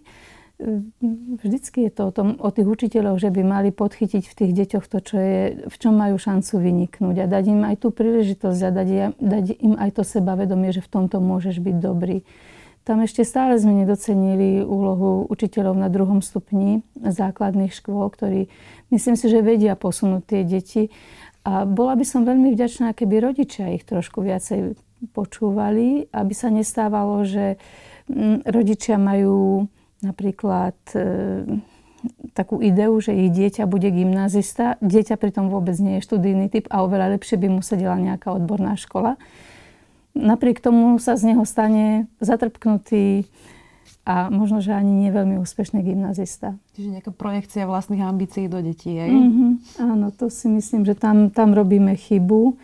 Vždycky 1.40 1.88
je 1.88 1.92
to 1.92 2.04
o, 2.08 2.12
tom, 2.12 2.28
o 2.40 2.52
tých 2.52 2.68
učiteľoch, 2.68 3.20
že 3.20 3.32
by 3.32 3.48
mali 3.48 3.70
podchytiť 3.72 4.24
v 4.28 4.38
tých 4.44 4.52
deťoch 4.52 4.86
to, 4.92 5.00
čo 5.00 5.16
je, 5.16 5.40
v 5.68 5.76
čom 5.80 5.96
majú 5.96 6.20
šancu 6.20 6.60
vyniknúť 6.60 7.16
a 7.24 7.32
dať 7.32 7.44
im 7.48 7.64
aj 7.64 7.76
tú 7.80 7.96
príležitosť 7.96 8.62
a 8.68 8.70
dať, 8.72 8.90
dať 9.20 9.46
im 9.56 9.80
aj 9.80 10.00
to 10.00 10.04
sebavedomie, 10.04 10.76
že 10.76 10.84
v 10.84 10.92
tomto 10.92 11.24
môžeš 11.24 11.64
byť 11.64 11.76
dobrý. 11.80 12.28
Tam 12.90 13.06
ešte 13.06 13.22
stále 13.22 13.54
sme 13.62 13.86
nedocenili 13.86 14.66
úlohu 14.66 15.30
učiteľov 15.30 15.78
na 15.78 15.94
druhom 15.94 16.26
stupni 16.26 16.82
základných 16.98 17.70
škôl, 17.70 18.10
ktorí 18.10 18.50
myslím 18.90 19.14
si, 19.14 19.30
že 19.30 19.46
vedia 19.46 19.78
posunúť 19.78 20.24
tie 20.26 20.42
deti. 20.42 20.90
A 21.46 21.70
bola 21.70 21.94
by 21.94 22.02
som 22.02 22.26
veľmi 22.26 22.50
vďačná, 22.50 22.98
keby 22.98 23.30
rodičia 23.30 23.78
ich 23.78 23.86
trošku 23.86 24.26
viacej 24.26 24.74
počúvali, 25.14 26.10
aby 26.10 26.34
sa 26.34 26.50
nestávalo, 26.50 27.22
že 27.30 27.62
mm, 28.10 28.50
rodičia 28.50 28.98
majú 28.98 29.70
napríklad 30.02 30.74
e, 30.98 31.46
takú 32.34 32.58
ideu, 32.58 32.98
že 32.98 33.14
ich 33.14 33.30
dieťa 33.30 33.70
bude 33.70 33.94
gymnazista. 33.94 34.82
Dieťa 34.82 35.14
pritom 35.22 35.54
vôbec 35.54 35.78
nie 35.78 36.02
je 36.02 36.10
študijný 36.10 36.50
typ 36.50 36.66
a 36.74 36.82
oveľa 36.82 37.22
lepšie 37.22 37.38
by 37.38 37.54
mu 37.54 37.62
sedela 37.62 38.02
nejaká 38.02 38.34
odborná 38.34 38.74
škola 38.82 39.22
napriek 40.18 40.60
tomu 40.60 40.98
sa 40.98 41.16
z 41.16 41.34
neho 41.34 41.44
stane 41.46 42.10
zatrpknutý 42.20 43.30
a 44.10 44.34
možno, 44.34 44.58
že 44.58 44.74
ani 44.74 45.06
nie 45.06 45.14
veľmi 45.14 45.38
úspešný 45.38 45.86
gymnazista. 45.86 46.58
Čiže 46.74 46.98
nejaká 46.98 47.12
projekcia 47.14 47.70
vlastných 47.70 48.02
ambícií 48.02 48.50
do 48.50 48.58
detí, 48.58 48.98
aj? 48.98 49.12
Mm-hmm. 49.12 49.52
Áno, 49.86 50.10
to 50.10 50.34
si 50.34 50.50
myslím, 50.50 50.82
že 50.82 50.98
tam, 50.98 51.30
tam 51.30 51.54
robíme 51.54 51.94
chybu. 51.94 52.58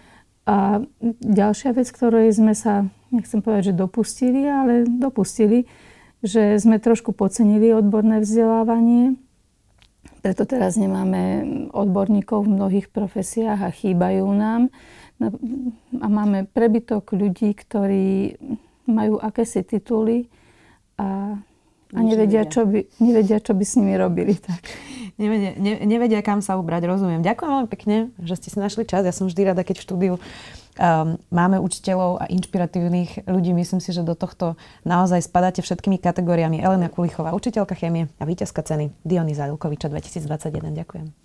A 0.45 0.81
ďalšia 1.21 1.77
vec, 1.77 1.89
ktorej 1.89 2.34
sme 2.34 2.58
sa, 2.58 2.89
nechcem 3.13 3.45
povedať, 3.45 3.73
že 3.73 3.77
dopustili, 3.77 4.45
ale 4.45 4.89
dopustili, 4.89 5.69
že 6.25 6.58
sme 6.58 6.81
trošku 6.81 7.13
pocenili 7.13 7.73
odborné 7.73 8.21
vzdelávanie. 8.25 9.17
Preto 10.25 10.49
teraz 10.49 10.73
nemáme 10.81 11.45
odborníkov 11.69 12.45
v 12.45 12.58
mnohých 12.58 12.88
profesiách 12.89 13.62
a 13.62 13.69
chýbajú 13.69 14.25
nám 14.34 14.73
a 16.01 16.08
máme 16.12 16.43
prebytok 16.51 17.15
ľudí, 17.15 17.56
ktorí 17.56 18.36
majú 18.86 19.17
akési 19.17 19.63
tituly 19.63 20.28
a, 20.99 21.39
a 21.95 21.99
nevedia, 22.04 22.43
čo 22.43 22.67
by, 22.67 22.84
nevedia, 22.99 23.39
čo 23.39 23.56
by 23.56 23.63
s 23.63 23.80
nimi 23.80 23.95
robili. 23.95 24.36
Tak. 24.36 24.62
Nevedia, 25.15 25.56
ne, 25.56 25.80
nevedia, 25.88 26.19
kam 26.19 26.43
sa 26.43 26.60
ubrať, 26.60 26.84
rozumiem. 26.91 27.23
Ďakujem 27.23 27.51
veľmi 27.51 27.69
pekne, 27.71 28.12
že 28.19 28.36
ste 28.36 28.51
si 28.51 28.58
našli 28.60 28.84
čas. 28.84 29.08
Ja 29.08 29.15
som 29.15 29.32
vždy 29.32 29.56
rada, 29.56 29.63
keď 29.63 29.80
v 29.80 29.86
štúdiu 29.88 30.13
um, 30.19 31.15
máme 31.32 31.58
učiteľov 31.63 32.19
a 32.19 32.25
inšpiratívnych 32.28 33.23
ľudí. 33.23 33.56
Myslím 33.56 33.80
si, 33.80 33.95
že 33.95 34.04
do 34.04 34.13
tohto 34.19 34.60
naozaj 34.84 35.23
spadáte 35.23 35.63
všetkými 35.63 36.04
kategóriami. 36.04 36.60
Elena 36.60 36.91
Kulichová, 36.91 37.32
učiteľka 37.32 37.80
chémie 37.80 38.12
a 38.19 38.23
víťazka 38.28 38.60
ceny 38.60 38.91
Dionyza 39.08 39.47
Ilkoviča 39.47 39.88
2021. 39.88 40.75
Ďakujem. 40.75 41.25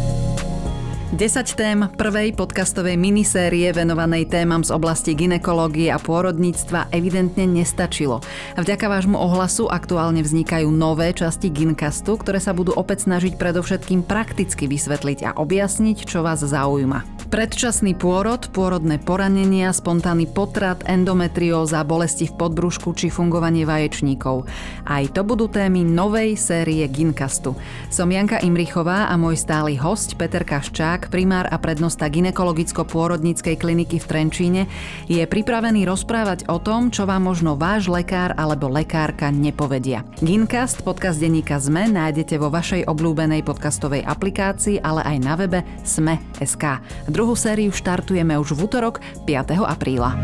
10 1.11 1.59
tém 1.59 1.91
prvej 1.99 2.31
podcastovej 2.39 2.95
minisérie 2.95 3.67
venovanej 3.75 4.31
témam 4.31 4.63
z 4.63 4.71
oblasti 4.71 5.11
ginekológie 5.11 5.91
a 5.91 5.99
pôrodníctva 5.99 6.87
evidentne 6.95 7.43
nestačilo. 7.51 8.23
Vďaka 8.55 8.87
vášmu 8.87 9.19
ohlasu 9.19 9.67
aktuálne 9.67 10.23
vznikajú 10.23 10.71
nové 10.71 11.11
časti 11.11 11.51
Gincastu, 11.51 12.15
ktoré 12.15 12.39
sa 12.39 12.55
budú 12.55 12.71
opäť 12.79 13.11
snažiť 13.11 13.35
predovšetkým 13.35 14.07
prakticky 14.07 14.71
vysvetliť 14.71 15.27
a 15.27 15.35
objasniť, 15.35 16.07
čo 16.07 16.23
vás 16.23 16.47
zaujíma. 16.47 17.20
Predčasný 17.31 17.95
pôrod, 17.95 18.43
pôrodné 18.51 18.99
poranenia, 18.99 19.71
spontánny 19.71 20.27
potrat, 20.27 20.83
endometrióza, 20.83 21.79
bolesti 21.87 22.27
v 22.27 22.35
podbrušku 22.35 22.91
či 22.91 23.07
fungovanie 23.07 23.63
vaječníkov. 23.63 24.51
Aj 24.83 24.99
to 25.07 25.23
budú 25.23 25.47
témy 25.47 25.79
novej 25.79 26.35
série 26.35 26.83
Ginkastu. 26.91 27.55
Som 27.87 28.11
Janka 28.11 28.43
Imrichová 28.43 29.07
a 29.07 29.15
môj 29.15 29.39
stály 29.39 29.79
host 29.79 30.19
Peter 30.19 30.43
Kaščák, 30.43 31.07
primár 31.07 31.47
a 31.47 31.55
prednosta 31.55 32.11
ginekologicko-pôrodníckej 32.11 33.55
kliniky 33.55 34.03
v 34.03 34.09
Trenčíne, 34.11 34.61
je 35.07 35.23
pripravený 35.23 35.87
rozprávať 35.87 36.51
o 36.51 36.59
tom, 36.59 36.91
čo 36.91 37.07
vám 37.07 37.31
možno 37.31 37.55
váš 37.55 37.87
lekár 37.87 38.35
alebo 38.35 38.67
lekárka 38.67 39.31
nepovedia. 39.31 40.03
Ginkast, 40.19 40.83
podcast 40.83 41.23
denníka 41.23 41.63
ZME, 41.63 41.95
nájdete 41.95 42.35
vo 42.35 42.51
vašej 42.51 42.91
obľúbenej 42.91 43.47
podcastovej 43.47 44.03
aplikácii, 44.03 44.83
ale 44.83 44.99
aj 45.07 45.17
na 45.23 45.39
webe 45.39 45.63
sme.sk. 45.87 46.83
Druhú 47.21 47.37
sériu 47.37 47.69
štartujeme 47.69 48.33
už 48.41 48.57
v 48.57 48.65
útorok 48.65 48.97
5. 49.29 49.61
apríla. 49.61 50.17